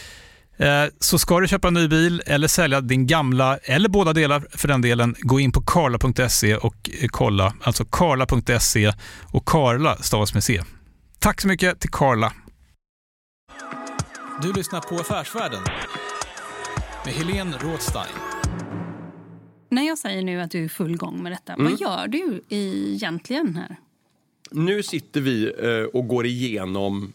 Eh, 0.61 0.85
så 0.99 1.19
ska 1.19 1.39
du 1.39 1.47
köpa 1.47 1.67
en 1.67 1.73
ny 1.73 1.87
bil 1.87 2.21
eller 2.25 2.47
sälja 2.47 2.81
din 2.81 3.07
gamla, 3.07 3.57
eller 3.57 3.89
båda 3.89 4.13
delar 4.13 4.43
för 4.51 4.67
den 4.67 4.81
delen, 4.81 5.15
gå 5.19 5.39
in 5.39 5.51
på 5.51 5.61
karla.se 5.61 6.55
och 6.55 6.89
eh, 7.01 7.07
kolla. 7.07 7.53
Alltså 7.61 7.85
karla.se 7.85 8.93
och 9.31 9.45
Karla 9.45 9.95
stavas 9.95 10.33
med 10.33 10.43
C. 10.43 10.61
Tack 11.19 11.41
så 11.41 11.47
mycket 11.47 11.79
till 11.79 11.89
Karla. 11.89 12.33
Du 14.41 14.53
lyssnar 14.53 14.79
på 14.81 14.95
Affärsvärlden 14.95 15.61
med 17.05 17.13
Helene 17.13 17.57
Rådstein. 17.59 18.13
När 19.69 19.87
jag 19.87 19.97
säger 19.97 20.21
nu 20.23 20.41
att 20.41 20.51
du 20.51 20.63
är 20.65 20.69
full 20.69 20.97
gång 20.97 21.23
med 21.23 21.31
detta, 21.31 21.53
Mm. 21.53 21.71
vad 21.71 21.79
gör 21.81 22.07
du 22.07 22.41
egentligen 22.49 23.55
här? 23.55 23.75
Nu 24.51 24.83
sitter 24.83 25.21
vi 25.21 25.53
eh, 25.59 25.83
och 25.99 26.07
går 26.07 26.25
igenom... 26.25 27.13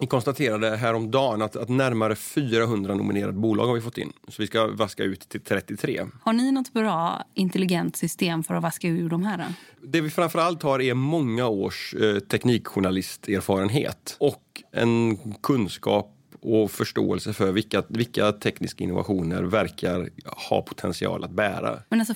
Vi 0.00 0.06
konstaterade 0.06 0.76
häromdagen 0.76 1.42
att, 1.42 1.56
att 1.56 1.68
närmare 1.68 2.14
400 2.16 2.94
nominerade 2.94 3.32
bolag 3.32 3.66
har 3.66 3.74
vi 3.74 3.80
fått 3.80 3.98
in. 3.98 4.12
Så 4.28 4.42
vi 4.42 4.46
ska 4.46 4.66
vaska 4.66 5.02
ut 5.02 5.28
till 5.28 5.40
33. 5.40 6.06
Har 6.22 6.32
ni 6.32 6.52
något 6.52 6.72
bra 6.72 7.24
intelligent 7.34 7.96
system 7.96 8.44
för 8.44 8.54
att 8.54 8.62
vaska 8.62 8.88
ur 8.88 9.08
de 9.08 9.24
här? 9.24 9.38
Då? 9.38 9.44
Det 9.88 10.00
vi 10.00 10.10
framförallt 10.10 10.62
har 10.62 10.80
är 10.80 10.94
många 10.94 11.48
års 11.48 11.94
eh, 11.94 12.18
teknikjournalisterfarenhet 12.18 14.16
och 14.18 14.62
en 14.72 15.18
kunskap 15.42 16.12
och 16.40 16.70
förståelse 16.70 17.32
för 17.32 17.52
vilka, 17.52 17.82
vilka 17.88 18.32
tekniska 18.32 18.84
innovationer 18.84 19.42
verkar 19.42 20.10
ha 20.48 20.62
potential 20.62 21.24
att 21.24 21.30
bära. 21.30 21.82
Men 21.88 22.00
alltså 22.00 22.14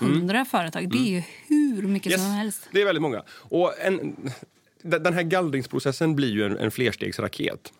400 0.00 0.44
företag, 0.44 0.90
det 0.90 0.98
är 0.98 1.10
ju 1.10 1.22
hur 1.46 1.82
mycket 1.82 2.20
som 2.20 2.30
helst. 2.30 2.68
Det 2.72 2.80
är 2.80 2.84
väldigt 2.84 3.02
många. 3.02 3.22
Och 3.30 3.80
en, 3.80 4.16
den 4.82 5.14
här 5.14 5.22
gallringsprocessen 5.22 6.16
blir 6.16 6.30
ju 6.30 6.46
en, 6.46 6.58
en 6.58 6.70
flerstegsraket. 6.70 7.72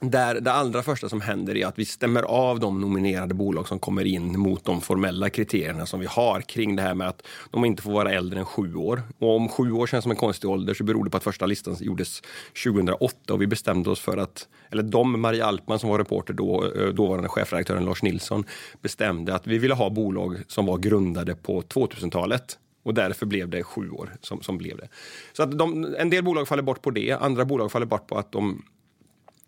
Där 0.00 0.40
det 0.40 0.52
allra 0.52 0.82
första 0.82 1.08
som 1.08 1.20
händer 1.20 1.56
är 1.56 1.66
att 1.66 1.78
vi 1.78 1.84
stämmer 1.84 2.22
av 2.22 2.60
de 2.60 2.80
nominerade 2.80 3.34
bolag 3.34 3.68
som 3.68 3.78
kommer 3.78 4.04
in 4.04 4.40
mot 4.40 4.64
de 4.64 4.80
formella 4.80 5.30
kriterierna 5.30 5.86
som 5.86 6.00
vi 6.00 6.06
har 6.06 6.40
kring 6.40 6.76
det 6.76 6.82
här 6.82 6.94
med 6.94 7.08
att 7.08 7.26
de 7.50 7.64
inte 7.64 7.82
får 7.82 7.92
vara 7.92 8.12
äldre 8.12 8.38
än 8.38 8.44
sju 8.44 8.74
år. 8.74 9.02
Och 9.18 9.36
om 9.36 9.48
sju 9.48 9.72
år 9.72 9.86
känns 9.86 10.02
som 10.02 10.10
en 10.10 10.16
konstig 10.16 10.50
ålder 10.50 10.74
så 10.74 10.84
beror 10.84 11.04
det 11.04 11.10
på 11.10 11.16
att 11.16 11.24
första 11.24 11.46
listan 11.46 11.76
gjordes 11.80 12.22
2008 12.64 13.34
och 13.34 13.42
vi 13.42 13.46
bestämde 13.46 13.90
oss 13.90 14.00
för 14.00 14.16
att, 14.16 14.48
eller 14.70 14.82
de, 14.82 15.20
Maria 15.20 15.46
Alpman 15.46 15.78
som 15.78 15.90
var 15.90 15.98
reporter 15.98 16.34
då, 16.34 16.72
dåvarande 16.92 17.28
chefredaktören 17.28 17.84
Lars 17.84 18.02
Nilsson, 18.02 18.44
bestämde 18.82 19.34
att 19.34 19.46
vi 19.46 19.58
ville 19.58 19.74
ha 19.74 19.90
bolag 19.90 20.36
som 20.48 20.66
var 20.66 20.78
grundade 20.78 21.34
på 21.34 21.62
2000-talet. 21.62 22.58
Och 22.86 22.94
därför 22.94 23.26
blev 23.26 23.48
det 23.48 23.62
sju 23.62 23.90
år 23.90 24.16
som, 24.20 24.42
som 24.42 24.58
blev 24.58 24.76
det. 24.76 24.88
Så 25.32 25.42
att 25.42 25.58
de, 25.58 25.94
en 25.98 26.10
del 26.10 26.24
bolag 26.24 26.48
faller 26.48 26.62
bort 26.62 26.82
på 26.82 26.90
det, 26.90 27.12
andra 27.12 27.44
bolag 27.44 27.72
faller 27.72 27.86
bort 27.86 28.06
på 28.06 28.18
att 28.18 28.32
de 28.32 28.64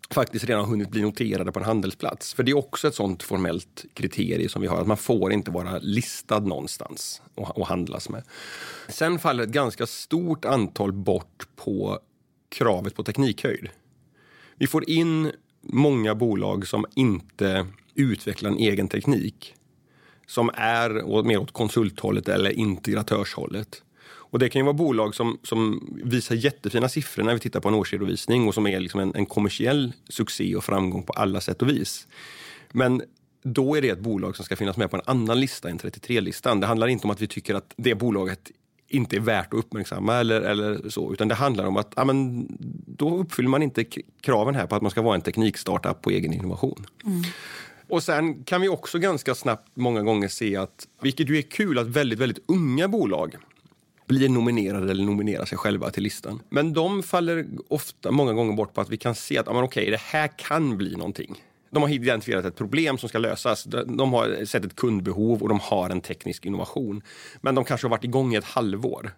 faktiskt 0.09 0.45
redan 0.45 0.63
har 0.63 0.69
hunnit 0.69 0.89
bli 0.89 1.01
noterade 1.01 1.51
på 1.51 1.59
en 1.59 1.65
handelsplats. 1.65 2.33
För 2.33 2.43
det 2.43 2.51
är 2.51 2.57
också 2.57 2.87
ett 2.87 2.95
sånt 2.95 3.23
formellt 3.23 3.85
kriterie 3.93 4.49
som 4.49 4.61
vi 4.61 4.67
har, 4.67 4.81
att 4.81 4.87
man 4.87 4.97
får 4.97 5.33
inte 5.33 5.51
vara 5.51 5.77
listad 5.77 6.39
någonstans 6.39 7.21
och, 7.35 7.57
och 7.57 7.67
handlas 7.67 8.09
med. 8.09 8.23
Sen 8.87 9.19
faller 9.19 9.43
ett 9.43 9.49
ganska 9.49 9.87
stort 9.87 10.45
antal 10.45 10.91
bort 10.93 11.47
på 11.55 11.99
kravet 12.49 12.95
på 12.95 13.03
teknikhöjd. 13.03 13.69
Vi 14.55 14.67
får 14.67 14.89
in 14.89 15.31
många 15.61 16.15
bolag 16.15 16.67
som 16.67 16.85
inte 16.95 17.67
utvecklar 17.95 18.49
en 18.49 18.57
egen 18.57 18.87
teknik 18.87 19.55
som 20.29 20.49
är 20.53 21.23
mer 21.23 21.37
åt 21.37 21.51
konsulthållet 21.51 22.27
eller 22.27 22.51
integratörshållet. 22.51 23.83
Och 24.01 24.39
det 24.39 24.49
kan 24.49 24.59
ju 24.59 24.63
vara 24.63 24.73
bolag 24.73 25.15
som, 25.15 25.39
som 25.43 25.89
visar 26.03 26.35
jättefina 26.35 26.89
siffror 26.89 27.23
när 27.23 27.33
vi 27.33 27.39
tittar 27.39 27.59
på 27.59 27.67
en 27.67 27.75
årsredovisning 27.75 28.47
och 28.47 28.53
som 28.53 28.67
är 28.67 28.79
liksom 28.79 28.99
en, 28.99 29.15
en 29.15 29.25
kommersiell 29.25 29.93
succé 30.09 30.55
och 30.55 30.63
framgång 30.63 31.03
på 31.03 31.13
alla 31.13 31.41
sätt 31.41 31.61
och 31.61 31.69
vis. 31.69 32.07
Men 32.71 33.01
då 33.43 33.75
är 33.75 33.81
det 33.81 33.89
ett 33.89 33.99
bolag 33.99 34.35
som 34.35 34.45
ska 34.45 34.55
finnas 34.55 34.77
med 34.77 34.91
på 34.91 34.97
en 34.97 35.03
annan 35.05 35.39
lista 35.39 35.69
än 35.69 35.79
33-listan. 35.79 36.59
Det 36.59 36.67
handlar 36.67 36.87
inte 36.87 37.03
om 37.03 37.11
att 37.11 37.21
vi 37.21 37.27
tycker 37.27 37.55
att 37.55 37.73
det 37.77 37.95
bolaget 37.95 38.51
inte 38.87 39.15
är 39.15 39.19
värt 39.19 39.53
att 39.53 39.59
uppmärksamma 39.59 40.15
eller, 40.15 40.41
eller 40.41 40.89
så, 40.89 41.13
utan 41.13 41.27
det 41.27 41.35
handlar 41.35 41.65
om 41.65 41.77
att 41.77 41.93
ja, 41.95 42.05
men, 42.05 42.47
då 42.87 43.17
uppfyller 43.17 43.49
man 43.49 43.63
inte 43.63 43.85
kraven 44.21 44.55
här 44.55 44.67
på 44.67 44.75
att 44.75 44.81
man 44.81 44.91
ska 44.91 45.01
vara 45.01 45.15
en 45.15 45.21
teknikstartup 45.21 46.01
på 46.01 46.09
egen 46.09 46.33
innovation. 46.33 46.85
Mm. 47.05 47.23
Och 47.89 48.03
sen 48.03 48.43
kan 48.43 48.61
vi 48.61 48.69
också 48.69 48.99
ganska 48.99 49.35
snabbt 49.35 49.67
många 49.73 50.01
gånger 50.01 50.27
se 50.27 50.55
att, 50.55 50.87
vilket 51.01 51.29
ju 51.29 51.37
är 51.37 51.41
kul, 51.41 51.79
att 51.79 51.87
väldigt, 51.87 52.19
väldigt 52.19 52.43
unga 52.47 52.87
bolag 52.87 53.35
blir 54.07 54.29
nominerade 54.29 54.91
eller 54.91 55.03
nominerar 55.03 55.45
sig 55.45 55.57
själva 55.57 55.89
till 55.89 56.03
listan. 56.03 56.41
Men 56.49 56.73
de 56.73 57.03
faller 57.03 57.47
ofta, 57.67 58.11
många 58.11 58.33
gånger 58.33 58.53
bort 58.53 58.73
på 58.73 58.81
att 58.81 58.89
vi 58.89 58.97
kan 58.97 59.15
se 59.15 59.37
att 59.37 59.45
ja, 59.45 59.53
men 59.53 59.63
okej, 59.63 59.91
det 59.91 59.99
här 59.99 60.29
kan 60.37 60.77
bli 60.77 60.95
någonting. 60.95 61.43
De 61.71 61.83
har 61.83 61.89
identifierat 61.89 62.45
ett 62.45 62.55
problem 62.55 62.97
som 62.97 63.09
ska 63.09 63.17
lösas. 63.17 63.63
De 63.63 63.97
de 63.97 64.13
har 64.13 64.45
sett 64.45 64.65
ett 64.65 64.75
kundbehov 64.75 65.41
och 65.41 65.49
de 65.49 65.59
har 65.59 65.89
en 65.89 66.01
teknisk 66.01 66.45
innovation. 66.45 67.01
Men 67.41 67.55
de 67.55 67.65
kanske 67.65 67.87
har 67.87 67.89
varit 67.89 68.03
igång 68.03 68.33
i 68.33 68.37
ett 68.37 68.43
halvår. 68.43 69.11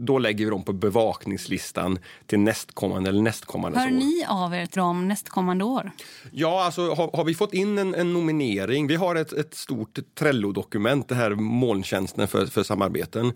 Då 0.00 0.18
lägger 0.18 0.44
vi 0.44 0.50
dem 0.50 0.62
på 0.62 0.72
bevakningslistan 0.72 1.98
till 2.26 2.38
nästkommande 2.38 3.10
eller 3.10 3.22
nästkommande 3.22 3.78
Hör 3.78 3.86
år. 3.86 3.90
ni 3.90 4.24
av 4.28 4.54
er 4.54 4.66
till 4.66 4.78
dem 4.78 5.08
nästkommande 5.08 5.64
år? 5.64 5.90
Ja, 6.32 6.64
alltså 6.64 6.94
har, 6.94 7.16
har 7.16 7.24
vi 7.24 7.34
fått 7.34 7.54
in 7.54 7.78
en, 7.78 7.94
en 7.94 8.12
nominering? 8.12 8.86
Vi 8.86 8.94
har 8.94 9.14
ett, 9.14 9.32
ett 9.32 9.54
stort 9.54 9.98
Trello-dokument, 10.18 11.08
det 11.08 11.14
här 11.14 11.30
molntjänsten 11.30 12.28
för, 12.28 12.46
för 12.46 12.62
samarbeten. 12.62 13.32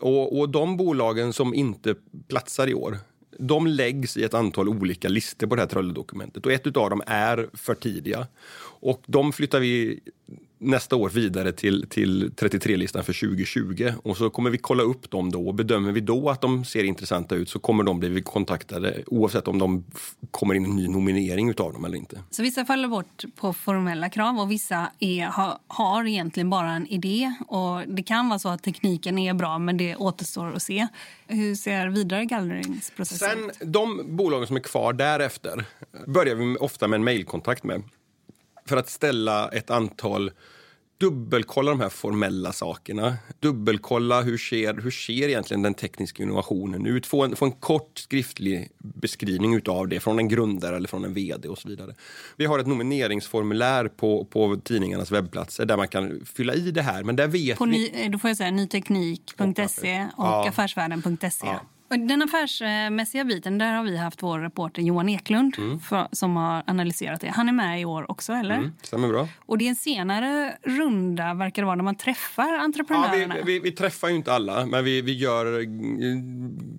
Och, 0.00 0.38
och 0.38 0.48
de 0.48 0.76
bolagen 0.76 1.32
som 1.32 1.54
inte 1.54 1.94
platsar 2.28 2.66
i 2.66 2.74
år, 2.74 2.98
de 3.38 3.66
läggs 3.66 4.16
i 4.16 4.24
ett 4.24 4.34
antal 4.34 4.68
olika 4.68 5.08
listor 5.08 5.46
på 5.46 5.54
det 5.56 5.62
här 5.62 5.68
Trello-dokumentet. 5.68 6.46
Och 6.46 6.52
ett 6.52 6.76
av 6.76 6.90
dem 6.90 7.02
är 7.06 7.48
för 7.52 7.74
tidiga. 7.74 8.26
Och 8.80 9.02
de 9.06 9.32
flyttar 9.32 9.60
vi 9.60 10.00
nästa 10.58 10.96
år 10.96 11.10
vidare 11.10 11.52
till, 11.52 11.86
till 11.88 12.30
33-listan 12.30 13.04
för 13.04 13.12
2020. 13.12 13.92
Och 14.02 14.16
så 14.16 14.30
kommer 14.30 14.50
vi 14.50 14.58
kolla 14.58 14.82
upp 14.82 15.10
dem 15.10 15.30
då. 15.30 15.46
Och 15.46 15.54
bedömer 15.54 15.92
vi 15.92 16.00
då 16.00 16.30
att 16.30 16.40
de 16.40 16.64
ser 16.64 16.84
intressanta 16.84 17.34
ut 17.34 17.48
så 17.48 17.58
kommer 17.58 17.84
de 17.84 18.00
bli 18.00 18.22
kontaktade 18.22 19.02
oavsett 19.06 19.48
om 19.48 19.58
de 19.58 19.84
kommer 20.30 20.54
in 20.54 20.64
en 20.64 20.76
ny 20.76 20.88
nominering 20.88 21.50
utav 21.50 21.72
dem 21.72 21.84
eller 21.84 21.96
inte. 21.96 22.22
Så 22.30 22.42
vissa 22.42 22.64
faller 22.64 22.88
bort 22.88 23.24
på 23.36 23.52
formella 23.52 24.08
krav 24.08 24.38
och 24.40 24.50
vissa 24.50 24.90
är, 24.98 25.26
har, 25.26 25.58
har 25.66 26.06
egentligen 26.06 26.50
bara 26.50 26.70
en 26.70 26.86
idé. 26.86 27.34
Och 27.46 27.82
Det 27.86 28.02
kan 28.02 28.28
vara 28.28 28.38
så 28.38 28.48
att 28.48 28.62
tekniken 28.62 29.18
är 29.18 29.34
bra, 29.34 29.58
men 29.58 29.76
det 29.76 29.96
återstår 29.96 30.52
att 30.52 30.62
se. 30.62 30.86
Hur 31.26 31.54
ser 31.54 31.88
vidare 31.88 32.24
gallringsprocessen 32.24 33.48
ut? 33.48 33.54
Sen 33.56 33.72
de 33.72 34.16
bolagen 34.16 34.46
som 34.46 34.56
är 34.56 34.60
kvar 34.60 34.92
därefter 34.92 35.64
börjar 36.06 36.34
vi 36.34 36.56
ofta 36.56 36.88
med 36.88 36.96
en 36.96 37.04
mejlkontakt 37.04 37.64
med. 37.64 37.82
För 38.68 38.76
att 38.76 38.90
ställa 38.90 39.48
ett 39.48 39.70
antal 39.70 40.30
dubbelkolla 41.00 41.70
de 41.70 41.80
här 41.80 41.88
formella 41.88 42.52
sakerna. 42.52 43.16
Dubbelkolla 43.40 44.22
hur 44.22 44.38
ser, 44.38 44.74
hur 44.74 44.90
ser 44.90 45.28
egentligen 45.28 45.62
den 45.62 45.74
tekniska 45.74 46.22
innovationen 46.22 46.86
ut? 46.86 47.06
Få 47.06 47.24
en, 47.24 47.36
få 47.36 47.44
en 47.44 47.52
kort 47.52 47.98
skriftlig 47.98 48.70
beskrivning 48.78 49.54
utav 49.54 49.88
det 49.88 50.00
från 50.00 50.18
en 50.18 50.28
grundare 50.28 50.76
eller 50.76 50.88
från 50.88 51.04
en 51.04 51.14
vd 51.14 51.48
och 51.48 51.58
så 51.58 51.68
vidare. 51.68 51.94
Vi 52.36 52.46
har 52.46 52.58
ett 52.58 52.66
nomineringsformulär 52.66 53.88
på, 53.88 54.24
på 54.24 54.56
tidningarnas 54.64 55.10
webbplatser 55.10 55.64
där 55.64 55.76
man 55.76 55.88
kan 55.88 56.20
fylla 56.34 56.54
i 56.54 56.70
det 56.70 56.82
här. 56.82 57.02
Men 57.02 57.16
där 57.16 57.28
vet 57.28 57.58
På 57.58 57.64
vi... 57.64 57.70
ny, 57.70 57.90
eh, 57.94 58.10
då 58.10 58.18
får 58.18 58.30
jag 58.30 58.36
säga 58.36 58.50
nyteknik.se 58.50 60.08
och 60.16 60.24
Ja. 60.24 60.48
affärsvärlden.se. 60.48 61.46
Ja. 61.46 61.60
Och 61.90 61.98
Den 61.98 62.22
affärsmässiga 62.22 63.24
biten, 63.24 63.58
där 63.58 63.72
har 63.72 63.84
vi 63.84 63.96
haft 63.96 64.22
vår 64.22 64.38
reporter 64.38 64.82
Johan 64.82 65.08
Eklund 65.08 65.56
för, 65.88 66.08
som 66.12 66.36
har 66.36 66.62
analyserat 66.66 67.20
det. 67.20 67.28
Han 67.28 67.48
är 67.48 67.52
med 67.52 67.80
i 67.80 67.84
år 67.84 68.10
också, 68.10 68.32
eller? 68.32 68.54
Mm, 68.54 68.72
stämmer 68.82 69.08
bra. 69.08 69.28
Och 69.46 69.58
det 69.58 69.64
är 69.64 69.68
en 69.68 69.76
senare 69.76 70.56
runda, 70.62 71.34
verkar 71.34 71.62
det 71.62 71.66
vara, 71.66 71.76
när 71.76 71.84
man 71.84 71.94
träffar 71.94 72.48
Ja, 72.54 72.60
entreprenörerna. 72.60 73.34
vi, 73.34 73.42
vi, 73.52 73.58
vi 73.58 73.72
träffar 73.72 74.08
ju 74.08 74.14
inte 74.14 74.32
alla, 74.32 74.66
men 74.66 74.84
vi, 74.84 75.02
vi 75.02 75.12
gör 75.12 75.60
eh, 75.60 75.66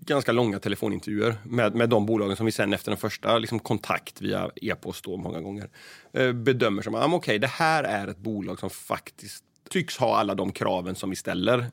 ganska 0.06 0.32
långa 0.32 0.60
telefonintervjuer 0.60 1.36
med, 1.44 1.76
med 1.76 1.90
de 1.90 2.06
bolagen 2.06 2.36
som 2.36 2.46
vi 2.46 2.52
sen 2.52 2.74
efter 2.74 2.92
en 2.92 2.98
första 2.98 3.38
liksom, 3.38 3.60
kontakt 3.60 4.22
via 4.22 4.50
e-post 4.62 5.08
många 5.08 5.42
gånger 5.42 5.70
eh, 6.14 6.32
bedömer 6.32 6.82
som 6.82 6.96
att 6.96 7.04
ah, 7.04 7.16
okej, 7.16 7.40
det 7.40 7.48
här 7.48 7.84
är 7.84 8.08
ett 8.08 8.18
bolag 8.18 8.60
som 8.60 8.70
faktiskt 8.70 9.44
tycks 9.70 9.98
ha 9.98 10.18
alla 10.18 10.36
de 10.36 10.52
kraven 10.52 10.96
som 10.96 11.10
vi 11.10 11.16
ställer 11.16 11.66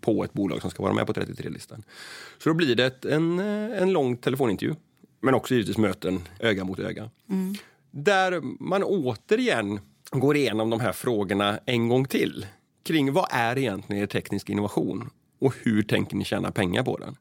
på 0.00 0.24
ett 0.24 0.32
bolag 0.32 0.60
som 0.60 0.70
ska 0.70 0.82
vara 0.82 0.92
med 0.92 1.06
på 1.06 1.12
33-listan. 1.12 1.82
Så 2.38 2.48
då 2.48 2.54
blir 2.54 2.76
det 2.76 2.84
ett, 2.84 3.04
en, 3.04 3.38
eh, 3.38 3.82
en 3.82 3.92
lång 3.92 4.16
telefonintervju, 4.16 4.74
men 5.20 5.34
också 5.34 5.54
givetvis 5.54 5.78
möten 5.78 6.20
öga 6.40 6.64
mot 6.64 6.78
öga. 6.78 7.10
Där 7.90 8.40
man 8.60 8.82
återigen 8.84 9.80
går 10.10 10.36
igenom 10.36 10.70
de 10.70 10.80
här 10.80 10.92
frågorna 10.92 11.60
en 11.66 11.88
gång 11.88 12.04
till. 12.04 12.46
Kring 12.84 13.12
vad 13.12 13.26
är 13.30 13.58
egentligen 13.58 14.02
er 14.02 14.06
teknisk 14.06 14.50
innovation 14.50 15.10
och 15.40 15.54
hur 15.62 15.82
tänker 15.82 16.16
ni 16.16 16.24
tjäna 16.24 16.50
pengar 16.50 16.82
på 16.82 16.98
den? 16.98 17.16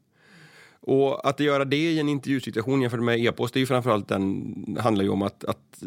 Och 0.88 1.30
att 1.30 1.40
göra 1.40 1.66
det 1.66 1.78
i 1.78 2.00
en 2.00 2.10
intervjusituation 2.10 2.82
jämfört 2.82 3.04
med 3.04 3.20
e-post, 3.20 3.54
det 3.54 3.58
är 3.58 3.62
ju 3.62 3.66
framförallt 3.66 4.08
den, 4.08 4.78
handlar 4.80 5.04
ju 5.04 5.10
om 5.10 5.22
att, 5.22 5.44
att 5.44 5.84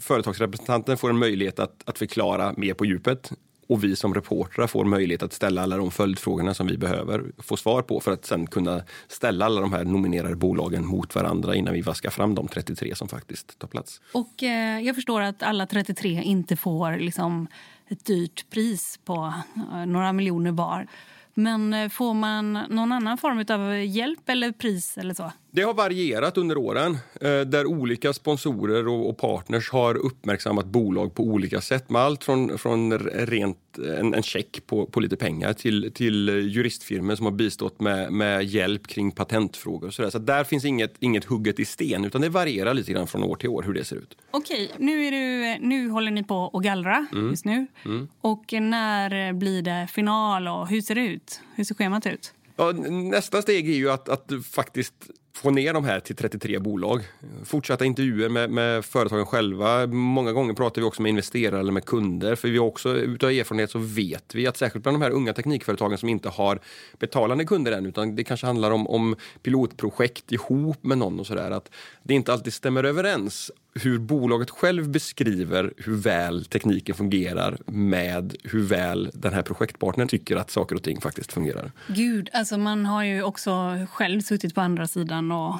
företagsrepresentanten 0.00 0.96
får 0.96 1.10
en 1.10 1.18
möjlighet 1.18 1.58
att, 1.58 1.82
att 1.84 1.98
förklara 1.98 2.54
mer 2.56 2.74
på 2.74 2.84
djupet 2.84 3.32
och 3.68 3.84
vi 3.84 3.96
som 3.96 4.14
reportrar 4.14 4.66
får 4.66 4.84
möjlighet 4.84 5.22
att 5.22 5.32
ställa 5.32 5.62
alla 5.62 5.76
de 5.76 5.90
följdfrågorna 5.90 6.54
som 6.54 6.66
vi 6.66 6.76
behöver 6.78 7.24
få 7.38 7.56
svar 7.56 7.82
på 7.82 8.00
för 8.00 8.12
att 8.12 8.24
sen 8.24 8.46
kunna 8.46 8.82
ställa 9.08 9.44
alla 9.44 9.60
de 9.60 9.72
här 9.72 9.84
nominerade 9.84 10.36
bolagen 10.36 10.86
mot 10.86 11.14
varandra 11.14 11.54
innan 11.54 11.74
vi 11.74 11.80
vaskar 11.80 12.10
fram 12.10 12.34
de 12.34 12.48
33 12.48 12.94
som 12.94 13.08
faktiskt 13.08 13.58
tar 13.58 13.68
plats. 13.68 14.00
Och 14.12 14.42
eh, 14.42 14.80
jag 14.80 14.94
förstår 14.94 15.20
att 15.20 15.42
alla 15.42 15.66
33 15.66 16.22
inte 16.22 16.56
får 16.56 16.96
liksom, 16.96 17.46
ett 17.88 18.04
dyrt 18.04 18.50
pris 18.50 19.00
på 19.04 19.34
eh, 19.72 19.86
några 19.86 20.12
miljoner 20.12 20.52
var. 20.52 20.86
Men 21.34 21.74
eh, 21.74 21.88
får 21.88 22.14
man 22.14 22.52
någon 22.52 22.92
annan 22.92 23.18
form 23.18 23.44
av 23.48 23.84
hjälp 23.84 24.28
eller 24.28 24.52
pris 24.52 24.98
eller 24.98 25.14
så? 25.14 25.32
Det 25.54 25.62
har 25.62 25.74
varierat 25.74 26.38
under 26.38 26.58
åren 26.58 26.98
eh, 27.20 27.40
där 27.40 27.66
olika 27.66 28.12
sponsorer 28.12 28.88
och 28.88 29.18
partners 29.18 29.70
har 29.70 29.94
uppmärksammat 29.94 30.66
bolag 30.66 31.14
på 31.14 31.22
olika 31.22 31.60
sätt 31.60 31.90
med 31.90 32.02
allt 32.02 32.24
från, 32.24 32.58
från 32.58 32.98
rent 32.98 33.78
en, 33.98 34.14
en 34.14 34.22
check 34.22 34.66
på, 34.66 34.86
på 34.86 35.00
lite 35.00 35.16
pengar 35.16 35.52
till, 35.52 35.92
till 35.94 36.28
juristfirmor 36.28 37.14
som 37.14 37.26
har 37.26 37.32
bistått 37.32 37.80
med, 37.80 38.12
med 38.12 38.44
hjälp 38.44 38.86
kring 38.86 39.10
patentfrågor. 39.10 39.86
Och 39.86 39.94
så 39.94 40.02
där. 40.02 40.10
så 40.10 40.18
där 40.18 40.44
finns 40.44 40.64
inget, 40.64 40.94
inget 41.00 41.24
hugget 41.24 41.60
i 41.60 41.64
sten 41.64 42.04
utan 42.04 42.20
det 42.20 42.28
varierar 42.28 42.74
lite 42.74 42.92
grann 42.92 43.06
från 43.06 43.22
år 43.22 43.36
till 43.36 43.48
år 43.48 43.62
hur 43.62 43.74
det 43.74 43.84
ser 43.84 43.96
ut. 43.96 44.16
Okej, 44.30 44.70
nu, 44.78 45.06
är 45.06 45.10
du, 45.10 45.58
nu 45.66 45.88
håller 45.88 46.10
ni 46.10 46.24
på 46.24 46.50
att 46.52 46.62
gallra 46.62 47.06
mm. 47.12 47.30
just 47.30 47.44
nu. 47.44 47.66
Mm. 47.84 48.08
Och 48.20 48.52
när 48.52 49.32
blir 49.32 49.62
det 49.62 49.88
final 49.92 50.48
och 50.48 50.68
hur 50.68 50.80
ser 50.80 50.94
det 50.94 51.06
ut? 51.06 51.40
Hur 51.54 51.64
ser 51.64 51.74
schemat 51.74 52.06
ut? 52.06 52.34
Ja, 52.56 52.72
nästa 52.90 53.42
steg 53.42 53.70
är 53.70 53.74
ju 53.74 53.90
att, 53.90 54.08
att 54.08 54.30
faktiskt 54.52 54.94
få 55.36 55.50
ner 55.50 55.72
de 55.72 55.84
här 55.84 56.00
till 56.00 56.16
33 56.16 56.58
bolag. 56.58 57.00
Fortsatta 57.44 57.84
intervjuer 57.84 58.28
med, 58.28 58.50
med, 58.50 58.84
företagen 58.84 59.26
själva. 59.26 59.86
Många 59.86 60.32
gånger 60.32 60.54
pratar 60.54 60.82
vi 60.82 60.88
också 60.88 61.02
med 61.02 61.10
investerare 61.10 61.60
eller 61.60 61.72
med 61.72 61.84
kunder. 61.84 62.34
För 62.34 62.48
vi 62.48 62.58
också, 62.58 62.96
utav 62.96 63.30
erfarenhet 63.30 63.70
så 63.70 63.78
vet 63.78 64.34
vi 64.34 64.46
att 64.46 64.56
särskilt 64.56 64.82
bland 64.82 64.98
de 64.98 65.02
här 65.02 65.10
unga 65.10 65.32
teknikföretagen 65.32 65.98
som 65.98 66.08
inte 66.08 66.28
har 66.28 66.60
betalande 66.98 67.44
kunder 67.44 67.72
än 67.72 67.86
utan 67.86 68.16
det 68.16 68.24
kanske 68.24 68.46
handlar 68.46 68.70
om, 68.70 68.86
om 68.86 69.16
pilotprojekt 69.42 70.32
ihop 70.32 70.84
med 70.84 70.98
någon 70.98 71.20
och 71.20 71.26
sådär. 71.26 71.50
Att 71.50 71.70
det 72.02 72.14
inte 72.14 72.32
alltid 72.32 72.52
stämmer 72.52 72.84
överens 72.84 73.50
hur 73.74 73.98
bolaget 73.98 74.50
själv 74.50 74.88
beskriver 74.88 75.72
hur 75.76 75.96
väl 75.96 76.44
tekniken 76.44 76.94
fungerar 76.94 77.58
med 77.66 78.36
hur 78.44 78.62
väl 78.62 79.10
den 79.14 79.32
här 79.32 79.42
projektpartnern 79.42 80.08
tycker 80.08 80.36
att 80.36 80.50
saker 80.50 80.76
och 80.76 80.82
ting 80.82 81.00
faktiskt 81.00 81.32
fungerar. 81.32 81.72
Gud, 81.88 82.30
alltså 82.32 82.58
man 82.58 82.86
har 82.86 83.04
ju 83.04 83.22
också 83.22 83.52
själv 83.90 84.20
suttit 84.20 84.54
på 84.54 84.60
andra 84.60 84.86
sidan 84.86 85.32
och 85.32 85.54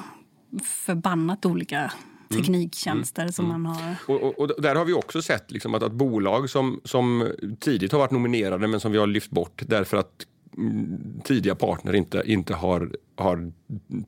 förbannat 0.63 1.45
olika 1.45 1.77
mm. 1.77 1.91
tekniktjänster 2.43 3.21
mm. 3.21 3.33
som 3.33 3.47
man 3.47 3.65
har... 3.65 3.95
Och, 4.07 4.23
och, 4.23 4.39
och, 4.39 4.61
där 4.61 4.75
har 4.75 4.85
vi 4.85 4.93
också 4.93 5.21
sett 5.21 5.51
liksom 5.51 5.75
att, 5.75 5.83
att 5.83 5.91
bolag 5.91 6.49
som, 6.49 6.81
som 6.83 7.31
tidigt 7.59 7.91
har 7.91 7.99
varit 7.99 8.11
nominerade 8.11 8.67
men 8.67 8.79
som 8.79 8.91
vi 8.91 8.97
har 8.97 9.07
lyft 9.07 9.31
bort 9.31 9.61
därför 9.67 9.97
att 9.97 10.25
tidiga 11.23 11.55
partner 11.55 11.95
inte, 11.95 12.23
inte 12.25 12.53
har, 12.53 12.95
har 13.15 13.51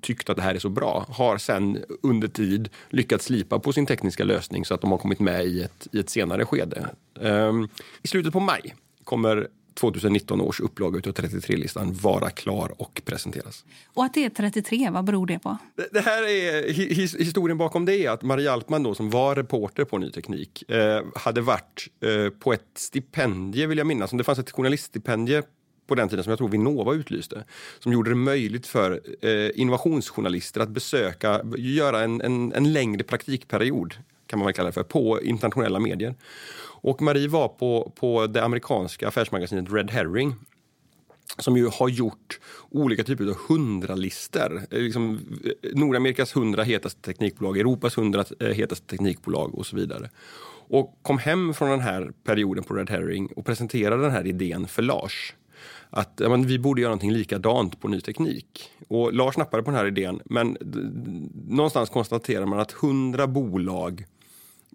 tyckt 0.02 0.30
att 0.30 0.36
det 0.36 0.44
här 0.44 0.56
är 0.56 0.60
så 0.60 0.70
bra 0.70 1.06
har 1.10 1.38
sen 1.38 1.84
under 2.02 2.28
tid 2.28 2.70
lyckats 2.90 3.26
slipa 3.26 3.60
på 3.60 3.74
sin 3.74 3.86
tekniska 3.86 4.24
lösning 4.24 4.66
så 4.66 4.74
att 4.74 4.82
de 4.82 4.92
har 4.92 4.98
kommit 4.98 5.20
med 5.20 5.46
i 5.46 5.62
ett, 5.62 5.88
i 5.92 6.00
ett 6.00 6.10
senare 6.10 6.46
skede. 6.46 6.90
Um, 7.14 7.70
I 8.02 8.08
slutet 8.08 8.34
på 8.34 8.40
maj 8.40 8.76
kommer 9.04 9.48
2019 9.78 10.42
års 10.42 10.60
upplaga 10.60 10.98
av 10.98 11.14
33-listan 11.14 11.94
vara 11.94 12.30
klar 12.30 12.74
och 12.78 13.02
presenteras. 13.06 13.66
Och 13.94 14.06
att 14.06 14.14
det 14.14 14.26
är 14.26 14.30
33, 14.30 14.90
vad 14.90 15.06
beror 15.06 15.28
det 15.28 15.40
på? 15.40 15.58
Det, 15.76 15.90
det 15.92 16.02
här 16.02 16.24
är, 16.24 16.74
his, 16.74 17.16
historien 17.16 17.58
bakom 17.58 17.86
det 17.86 17.96
är 17.96 18.10
att 18.10 18.24
Maria 18.24 18.52
Altman 18.52 18.84
då, 18.84 18.96
som 18.96 19.10
var 19.10 19.36
reporter 19.36 19.84
på 19.84 19.98
Ny 19.98 20.12
Teknik 20.12 20.70
eh, 20.70 21.04
hade 21.16 21.42
varit 21.42 21.88
eh, 22.02 22.30
på 22.30 22.54
ett 22.54 22.68
stipendie, 22.76 23.66
vill 23.66 23.78
jag 23.78 23.88
minnas. 23.88 24.12
Det 24.12 24.24
fanns 24.24 24.40
ett 24.40 24.52
journaliststipendium 24.52 25.44
på 25.88 25.96
den 25.96 26.10
tiden 26.10 26.24
som 26.24 26.32
jag 26.32 26.38
tror 26.38 26.50
Vinnova 26.50 26.94
utlyste, 26.94 27.44
som 27.80 27.94
gjorde 27.94 28.12
det 28.12 28.16
möjligt 28.16 28.68
för 28.68 29.02
eh, 29.22 29.50
innovationsjournalister 29.56 30.62
att 30.62 30.70
besöka, 30.70 31.42
göra 31.58 32.04
en, 32.04 32.22
en, 32.22 32.54
en, 32.54 32.74
längre 32.74 33.04
praktikperiod, 33.04 33.94
kan 34.28 34.40
man 34.40 34.46
väl 34.46 34.54
kalla 34.54 34.68
det 34.70 34.74
för, 34.74 34.84
på 34.84 35.22
internationella 35.22 35.80
medier. 35.80 36.16
Och 36.80 37.02
Marie 37.02 37.28
var 37.28 37.48
på, 37.48 37.92
på 37.96 38.28
det 38.28 38.44
amerikanska 38.44 39.08
affärsmagasinet 39.08 39.72
Red 39.72 39.92
Herring 39.92 40.36
som 41.38 41.58
ju 41.58 41.68
har 41.68 41.90
gjort 41.90 42.40
olika 42.70 43.04
typer 43.04 43.26
av 43.26 43.38
hundralistor. 43.48 44.62
Eh, 44.72 44.80
liksom 44.80 45.20
eh, 45.44 45.70
Nordamerikas 45.74 46.36
hundra 46.36 46.64
hetaste 46.64 47.02
teknikbolag, 47.02 47.58
Europas 47.58 47.98
hundra 47.98 48.26
eh, 48.40 48.48
hetaste 48.48 48.88
teknikbolag 48.88 49.56
och 49.56 49.66
så 49.66 49.76
vidare. 49.76 50.10
Och 50.70 51.00
kom 51.02 51.18
hem 51.18 51.54
från 51.54 51.70
den 51.70 51.80
här 51.80 52.12
perioden 52.24 52.64
på 52.64 52.74
Red 52.74 52.90
Herring 52.90 53.28
och 53.36 53.46
presenterade 53.46 54.02
den 54.02 54.12
här 54.12 54.28
idén 54.28 54.68
för 54.68 54.82
Lars 54.82 55.34
att 55.90 56.14
ja, 56.16 56.30
men 56.30 56.48
vi 56.48 56.60
borde 56.60 56.82
göra 56.82 56.90
någonting 56.90 57.12
likadant 57.12 57.80
på 57.80 57.88
ny 57.88 58.02
teknik. 58.02 58.72
Och 58.88 59.14
Lars 59.14 59.38
nappade 59.38 59.64
på 59.64 59.72
den 59.72 59.80
här 59.80 59.88
idén, 59.88 60.22
men 60.26 60.58
någonstans 61.48 61.90
konstaterar 61.90 62.46
man 62.46 62.60
att 62.60 62.72
hundra 62.72 63.28
bolag 63.28 64.06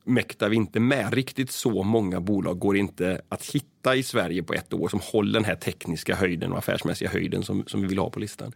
mäktar 0.05 0.49
vi 0.49 0.57
inte 0.57 0.81
med. 0.81 1.15
Riktigt 1.15 1.51
så 1.51 1.83
många 1.83 2.21
bolag 2.21 2.59
går 2.59 2.77
inte 2.77 3.21
att 3.29 3.47
hitta 3.47 3.97
i 3.97 4.03
Sverige 4.03 4.43
på 4.43 4.53
ett 4.53 4.73
år 4.73 4.89
som 4.89 5.01
håller 5.03 5.33
den 5.33 5.45
här 5.45 5.57
tekniska 5.57 6.15
höjden 6.15 6.53
och 6.53 6.59
affärsmässiga 6.59 7.11
höjden 7.11 7.43
som, 7.43 7.65
som 7.67 7.81
vi 7.81 7.87
vill 7.87 7.99
ha 7.99 8.11
på 8.11 8.21
listan. 8.21 8.53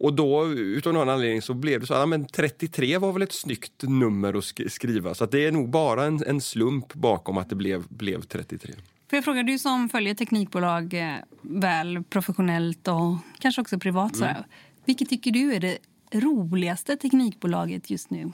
Och 0.00 0.14
då, 0.14 0.46
utav 0.46 0.92
någon 0.92 1.08
anledning, 1.08 1.42
så 1.42 1.54
blev 1.54 1.80
det 1.80 1.86
så 1.86 1.94
att 1.94 2.10
ja, 2.10 2.24
33 2.32 2.98
var 2.98 3.12
väl 3.12 3.22
ett 3.22 3.32
snyggt 3.32 3.82
nummer 3.82 4.34
att 4.34 4.72
skriva. 4.72 5.14
Så 5.14 5.26
det 5.26 5.46
är 5.46 5.52
nog 5.52 5.70
bara 5.70 6.04
en, 6.04 6.24
en 6.26 6.40
slump 6.40 6.94
bakom 6.94 7.38
att 7.38 7.48
det 7.48 7.56
blev, 7.56 7.84
blev 7.88 8.22
33. 8.22 8.74
Får 9.12 9.16
jag 9.16 9.24
fråga, 9.24 9.42
du 9.42 9.58
som 9.58 9.88
följer 9.88 10.14
teknikbolag 10.14 10.94
eh, 10.94 11.14
väl 11.42 12.02
professionellt 12.02 12.88
och 12.88 13.16
kanske 13.38 13.60
också 13.60 13.78
privat. 13.78 14.16
Mm. 14.16 14.36
Vilket 14.84 15.08
tycker 15.08 15.30
du 15.30 15.54
är 15.54 15.60
det 15.60 15.78
roligaste 16.12 16.96
teknikbolaget 16.96 17.90
just 17.90 18.10
nu? 18.10 18.32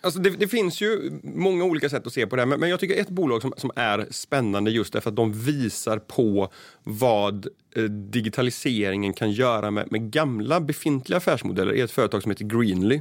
Alltså 0.00 0.20
det, 0.20 0.30
det, 0.30 0.48
finns 0.48 0.80
ju 0.80 1.20
många 1.22 1.64
olika 1.64 1.88
sätt 1.88 2.06
att 2.06 2.12
se 2.12 2.26
på 2.26 2.36
det 2.36 2.42
här, 2.42 2.46
men, 2.46 2.60
men 2.60 2.68
jag 2.68 2.80
tycker 2.80 3.00
ett 3.00 3.08
bolag 3.08 3.42
som, 3.42 3.54
som, 3.56 3.70
är 3.76 4.06
spännande 4.10 4.70
just 4.70 4.92
därför 4.92 5.10
att 5.10 5.16
de 5.16 5.32
visar 5.32 5.98
på 5.98 6.52
vad 6.82 7.46
eh, 7.76 7.82
digitaliseringen 7.84 9.12
kan 9.12 9.30
göra 9.30 9.70
med, 9.70 9.92
med, 9.92 10.10
gamla 10.10 10.60
befintliga 10.60 11.16
affärsmodeller 11.16 11.74
är 11.74 11.84
ett 11.84 11.90
företag 11.90 12.22
som 12.22 12.30
heter 12.30 12.44
Greenly 12.44 13.00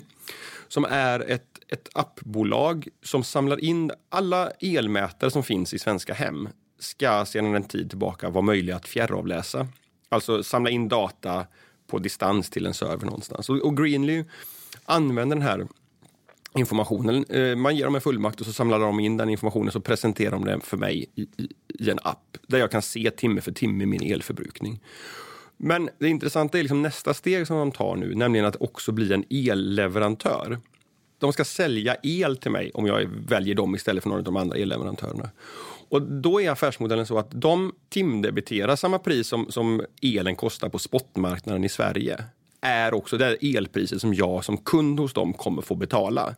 som 0.68 0.86
är 0.90 1.20
ett, 1.20 1.60
ett 1.68 1.90
appbolag 1.94 2.88
som 3.04 3.24
samlar 3.24 3.64
in 3.64 3.92
alla 4.10 4.50
elmätare 4.50 5.32
som 5.32 5.44
finns 5.44 5.74
i 5.74 5.80
svenska 5.80 6.14
hem 6.14 6.50
ska 6.86 7.26
sedan 7.26 7.56
en 7.56 7.64
tid 7.64 7.90
tillbaka 7.90 8.30
vara 8.30 8.42
möjliga 8.42 8.76
att 8.76 8.88
fjärravläsa. 8.88 9.68
Alltså 10.10 10.44
samla 10.44 10.70
in 10.70 10.88
data 10.88 11.46
på 11.88 12.00
distans 12.00 12.50
till 12.50 12.66
en 12.66 12.74
server 12.74 13.06
någonstans. 13.06 13.50
Och, 13.50 13.58
och 13.58 13.78
Greenly 13.78 14.24
använder 14.86 15.36
den 15.36 15.46
här 15.46 15.68
informationen. 16.56 17.26
Eh, 17.30 17.56
man 17.56 17.76
ger 17.76 17.86
dem 17.86 17.96
en 17.96 18.02
fullmakt 18.02 18.40
och 18.40 18.46
så 18.46 18.54
samlar 18.54 18.80
de 18.80 19.00
in 19.00 19.18
den 19.18 19.30
informationen 19.30 19.72
så 19.72 19.80
presenterar 19.80 20.32
de 20.32 20.46
den 20.46 20.62
för 20.62 20.78
mig 20.78 21.06
i, 21.16 21.22
i, 21.22 21.50
i 21.68 21.90
en 21.90 22.00
app 22.04 22.38
där 22.48 22.58
jag 22.60 22.72
kan 22.72 22.82
se 22.82 23.12
timme 23.12 23.42
för 23.42 23.52
timme 23.52 23.86
min 23.86 24.14
elförbrukning. 24.14 24.82
Men 25.58 25.90
det 26.00 26.10
intressanta 26.10 26.60
är 26.60 26.64
liksom 26.64 26.82
nästa 26.82 27.14
steg 27.14 27.48
som 27.48 27.58
de 27.58 27.72
tar 27.72 27.96
nu, 27.96 28.16
nämligen 28.16 28.46
att 28.46 28.62
också 28.62 28.92
bli 28.92 29.14
en 29.14 29.24
elleverantör. 29.30 30.60
De 31.20 31.34
ska 31.34 31.46
sälja 31.46 31.96
el 32.04 32.38
till 32.38 32.52
mig 32.52 32.72
om 32.74 32.86
jag 32.86 33.10
väljer 33.28 33.56
dem 33.56 33.76
istället 33.76 34.04
för 34.04 34.10
någon 34.10 34.20
av 34.20 34.24
de 34.24 34.36
andra 34.36 34.58
elleverantörerna. 34.58 35.30
Och 35.90 36.02
då 36.02 36.42
är 36.42 36.52
affärsmodellen 36.52 37.06
så 37.06 37.18
att 37.18 37.28
de 37.32 37.76
timdebiterar 37.90 38.76
samma 38.76 39.00
pris 39.00 39.28
som, 39.28 39.52
som 39.52 39.86
elen 40.02 40.36
kostar 40.36 40.70
på 40.70 40.80
spotmarknaden 40.80 41.64
i 41.64 41.70
Sverige. 41.70 42.24
Är 42.62 42.94
också 42.94 43.18
det 43.18 43.38
elpriset 43.42 44.02
som 44.02 44.14
jag 44.14 44.46
som 44.46 44.58
kund 44.58 45.00
hos 45.00 45.14
dem 45.14 45.34
kommer 45.34 45.62
få 45.62 45.76
betala. 45.76 46.36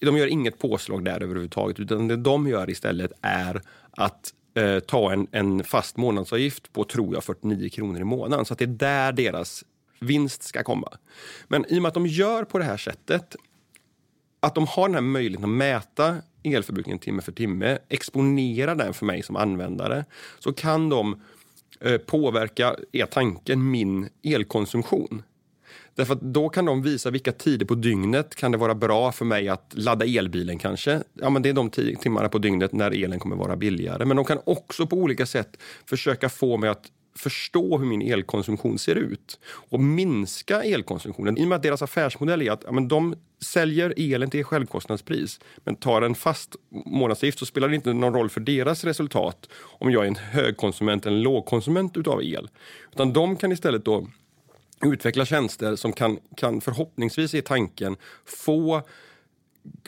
De 0.00 0.16
gör 0.16 0.26
inget 0.26 0.58
påslag 0.58 1.04
där 1.04 1.22
överhuvudtaget 1.22 1.80
utan 1.80 2.08
det 2.08 2.16
de 2.16 2.48
gör 2.48 2.70
istället 2.70 3.12
är 3.20 3.62
att 3.90 4.32
eh, 4.54 4.78
ta 4.78 5.12
en, 5.12 5.26
en 5.30 5.64
fast 5.64 5.96
månadsavgift 5.96 6.72
på, 6.72 6.84
tror 6.84 7.14
jag, 7.14 7.24
49 7.24 7.68
kronor 7.68 8.00
i 8.00 8.04
månaden. 8.04 8.44
Så 8.44 8.52
att 8.52 8.58
det 8.58 8.64
är 8.64 8.66
där 8.66 9.12
deras 9.12 9.64
vinst 9.98 10.42
ska 10.42 10.62
komma. 10.62 10.92
Men 11.48 11.64
i 11.68 11.78
och 11.78 11.82
med 11.82 11.88
att 11.88 11.94
de 11.94 12.06
gör 12.06 12.44
på 12.44 12.58
det 12.58 12.64
här 12.64 12.76
sättet, 12.76 13.36
att 14.46 14.54
de 14.54 14.66
har 14.66 14.88
den 14.88 14.94
här 14.94 15.00
möjligheten 15.00 15.50
att 15.50 15.56
mäta 15.56 16.16
elförbrukningen 16.42 16.98
timme 16.98 17.22
för 17.22 17.32
timme, 17.32 17.78
exponera 17.88 18.74
den 18.74 18.94
för 18.94 19.06
mig 19.06 19.22
som 19.22 19.36
användare, 19.36 20.04
så 20.38 20.52
kan 20.52 20.88
de 20.88 21.20
eh, 21.80 21.98
påverka, 21.98 22.76
är 22.92 23.06
tanken, 23.06 23.70
min 23.70 24.08
elkonsumtion. 24.22 25.22
Därför 25.94 26.14
att 26.14 26.20
då 26.20 26.48
kan 26.48 26.64
de 26.64 26.82
visa 26.82 27.10
vilka 27.10 27.32
tider 27.32 27.66
på 27.66 27.74
dygnet 27.74 28.34
kan 28.34 28.52
det 28.52 28.58
vara 28.58 28.74
bra 28.74 29.12
för 29.12 29.24
mig 29.24 29.48
att 29.48 29.72
ladda 29.76 30.04
elbilen 30.04 30.58
kanske. 30.58 31.02
Ja, 31.14 31.30
men 31.30 31.42
det 31.42 31.48
är 31.48 31.52
de 31.52 31.70
timmarna 31.70 32.28
på 32.28 32.38
dygnet 32.38 32.72
när 32.72 33.04
elen 33.04 33.18
kommer 33.18 33.36
vara 33.36 33.56
billigare. 33.56 34.04
Men 34.04 34.16
de 34.16 34.24
kan 34.24 34.38
också 34.44 34.86
på 34.86 34.96
olika 34.96 35.26
sätt 35.26 35.56
försöka 35.86 36.28
få 36.28 36.56
mig 36.56 36.70
att 36.70 36.86
förstå 37.16 37.78
hur 37.78 37.86
min 37.86 38.02
elkonsumtion 38.02 38.78
ser 38.78 38.94
ut 38.94 39.38
och 39.46 39.80
minska 39.80 40.62
elkonsumtionen. 40.62 41.38
I 41.38 41.44
och 41.44 41.48
med 41.48 41.56
att 41.56 41.62
deras 41.62 41.82
affärsmodell 41.82 42.42
är 42.42 42.50
att 42.50 42.62
ja, 42.64 42.72
men 42.72 42.88
de 42.88 43.14
säljer 43.40 43.94
elen 43.96 44.30
till 44.30 44.44
självkostnadspris 44.44 45.40
men 45.64 45.76
tar 45.76 46.02
en 46.02 46.14
fast 46.14 46.56
månadsavgift 46.70 47.38
så 47.38 47.46
spelar 47.46 47.68
det 47.68 47.74
inte 47.74 47.92
någon 47.92 48.14
roll 48.14 48.30
för 48.30 48.40
deras 48.40 48.84
resultat 48.84 49.48
om 49.62 49.90
jag 49.90 50.04
är 50.04 50.08
en 50.08 50.16
högkonsument 50.16 51.06
eller 51.06 51.16
en 51.16 51.22
lågkonsument 51.22 51.96
utav 51.96 52.22
el. 52.22 52.48
Utan 52.92 53.12
de 53.12 53.36
kan 53.36 53.52
istället 53.52 53.84
då 53.84 54.06
utveckla 54.84 55.24
tjänster 55.24 55.76
som 55.76 55.92
kan, 55.92 56.18
kan 56.36 56.60
förhoppningsvis 56.60 57.34
i 57.34 57.42
tanken 57.42 57.96
få 58.24 58.82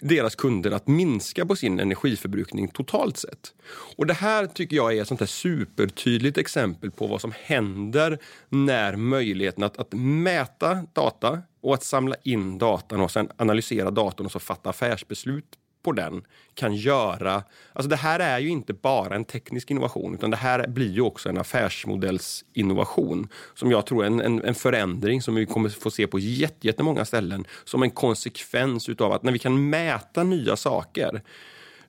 deras 0.02 0.34
kunder 0.34 0.70
att 0.70 0.86
minska 0.86 1.46
på 1.46 1.56
sin 1.56 1.80
energiförbrukning 1.80 2.68
totalt 2.68 3.16
sett. 3.16 3.54
Och 3.96 4.06
Det 4.06 4.14
här 4.14 4.46
tycker 4.46 4.76
jag 4.76 4.96
är 4.96 5.02
ett 5.02 5.08
sånt 5.08 5.20
här 5.20 5.26
supertydligt 5.26 6.38
exempel 6.38 6.90
på 6.90 7.06
vad 7.06 7.20
som 7.20 7.32
händer 7.42 8.18
när 8.48 8.96
möjligheten 8.96 9.64
att, 9.64 9.78
att 9.78 9.92
mäta 9.92 10.86
data 10.92 11.42
och 11.60 11.74
att 11.74 11.84
samla 11.84 12.16
in 12.22 12.58
datan 12.58 13.00
och 13.00 13.10
sen 13.10 13.28
analysera 13.36 13.90
datorn 13.90 14.26
och 14.26 14.32
så 14.32 14.38
fatta 14.38 14.70
affärsbeslut 14.70 15.58
på 15.82 15.92
den 15.92 16.22
kan 16.54 16.74
göra... 16.74 17.42
Alltså 17.72 17.88
det 17.88 17.96
här 17.96 18.20
är 18.20 18.38
ju 18.38 18.48
inte 18.48 18.72
bara 18.72 19.14
en 19.14 19.24
teknisk 19.24 19.70
innovation 19.70 20.14
utan 20.14 20.30
det 20.30 20.36
här 20.36 20.68
blir 20.68 20.92
ju 20.92 21.00
också 21.00 21.28
en 21.28 21.38
affärsmodellsinnovation 21.38 23.28
som 23.54 23.70
jag 23.70 23.86
tror 23.86 24.02
är 24.02 24.06
en, 24.06 24.20
en, 24.20 24.44
en 24.44 24.54
förändring 24.54 25.22
som 25.22 25.34
vi 25.34 25.46
kommer 25.46 25.68
få 25.68 25.90
se 25.90 26.06
på 26.06 26.18
jättemånga 26.18 27.04
ställen 27.04 27.44
som 27.64 27.82
en 27.82 27.90
konsekvens 27.90 28.88
utav 28.88 29.12
att 29.12 29.22
när 29.22 29.32
vi 29.32 29.38
kan 29.38 29.70
mäta 29.70 30.24
nya 30.24 30.56
saker 30.56 31.22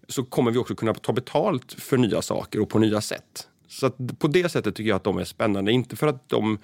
så 0.07 0.23
kommer 0.23 0.51
vi 0.51 0.57
också 0.57 0.75
kunna 0.75 0.93
ta 0.93 1.13
betalt 1.13 1.73
för 1.73 1.97
nya 1.97 2.21
saker 2.21 2.59
och 2.59 2.69
på 2.69 2.79
nya 2.79 3.01
sätt. 3.01 3.47
Så 3.67 3.89
på 4.19 4.27
det 4.27 4.49
sättet 4.49 4.75
tycker 4.75 4.89
jag 4.89 4.95
att 4.95 5.03
de 5.03 5.17
är 5.17 5.23
spännande. 5.23 5.71
Inte 5.71 5.95
för 5.95 6.07
att 6.07 6.29
de 6.29 6.59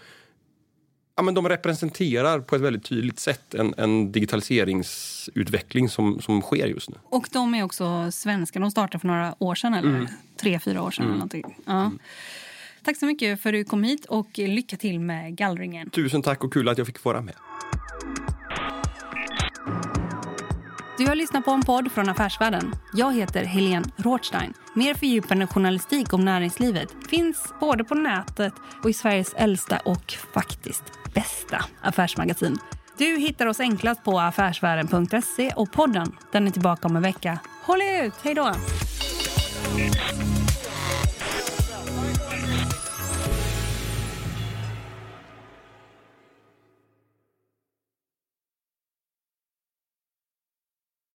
ja, 1.16 1.24
men 1.24 1.34
de 1.34 1.49
representerar 1.49 2.39
på 2.39 2.55
ett 2.55 2.61
väldigt 2.61 2.84
tydligt 2.84 3.20
sätt 3.20 3.53
en, 3.53 3.74
en 3.78 4.11
digitaliseringsutveckling 4.11 5.89
som, 5.89 6.22
som 6.22 6.41
sker 6.41 6.68
just 6.68 6.89
nu. 6.89 6.95
Och 7.03 7.30
de 7.32 7.55
är 7.55 7.63
också 7.63 8.11
svenska. 8.11 8.59
De 8.59 8.72
startade 8.72 8.99
för 8.99 9.07
några 9.07 9.36
år 9.39 9.55
sedan, 9.55 9.74
eller 9.74 9.89
mm. 9.89 10.07
tre, 10.38 10.59
fyra 10.59 10.84
år 10.84 10.91
sedan. 10.91 11.05
Mm. 11.05 11.43
Ja. 11.66 11.82
Mm. 11.82 11.99
Tack 12.84 12.97
så 12.97 13.05
mycket 13.05 13.41
för 13.41 13.49
att 13.49 13.53
du 13.53 13.63
kom 13.63 13.84
hit 13.84 14.05
och 14.05 14.38
lycka 14.38 14.78
till 14.78 14.99
med 14.99 15.36
gallringen. 15.36 15.89
Tusen 15.89 16.22
tack 16.22 16.43
och 16.43 16.53
kul 16.53 16.70
att 16.70 16.78
jag 16.78 16.88
fick 16.88 17.03
vara 17.03 17.22
med. 17.22 17.36
Du 20.98 21.08
har 21.08 21.16
lyssnat 21.16 21.46
på 21.46 21.52
en 21.52 21.62
podd 21.62 21.91
från 21.91 22.10
Affärsvärlden. 22.10 22.76
Jag 22.93 23.16
heter 23.16 23.43
Helene 23.43 23.86
Rothstein. 23.98 24.54
Mer 24.74 24.93
fördjupande 24.93 25.48
journalistik 25.48 26.14
om 26.14 26.26
näringslivet 26.26 26.89
finns 27.10 27.54
både 27.60 27.84
på 27.84 27.96
nätet 27.96 28.54
och 28.84 28.89
i 28.89 28.93
Sveriges 28.93 29.34
äldsta 29.34 29.78
och 29.78 30.14
faktiskt 30.34 30.84
bästa 31.14 31.66
affärsmagasin. 31.82 32.58
Du 32.98 33.06
hittar 33.06 33.46
oss 33.46 33.60
enklast 33.60 34.04
på 34.04 34.20
affärsvärlden.se 34.20 35.52
och 35.56 35.72
podden 35.72 36.16
den 36.32 36.48
är 36.48 36.52
tillbaka 36.52 36.88
om 36.88 36.96
en 36.96 37.02
vecka. 37.02 37.39
Håll 37.64 37.82
ut! 37.82 38.14
Hej 38.24 38.34
då! 38.34 38.52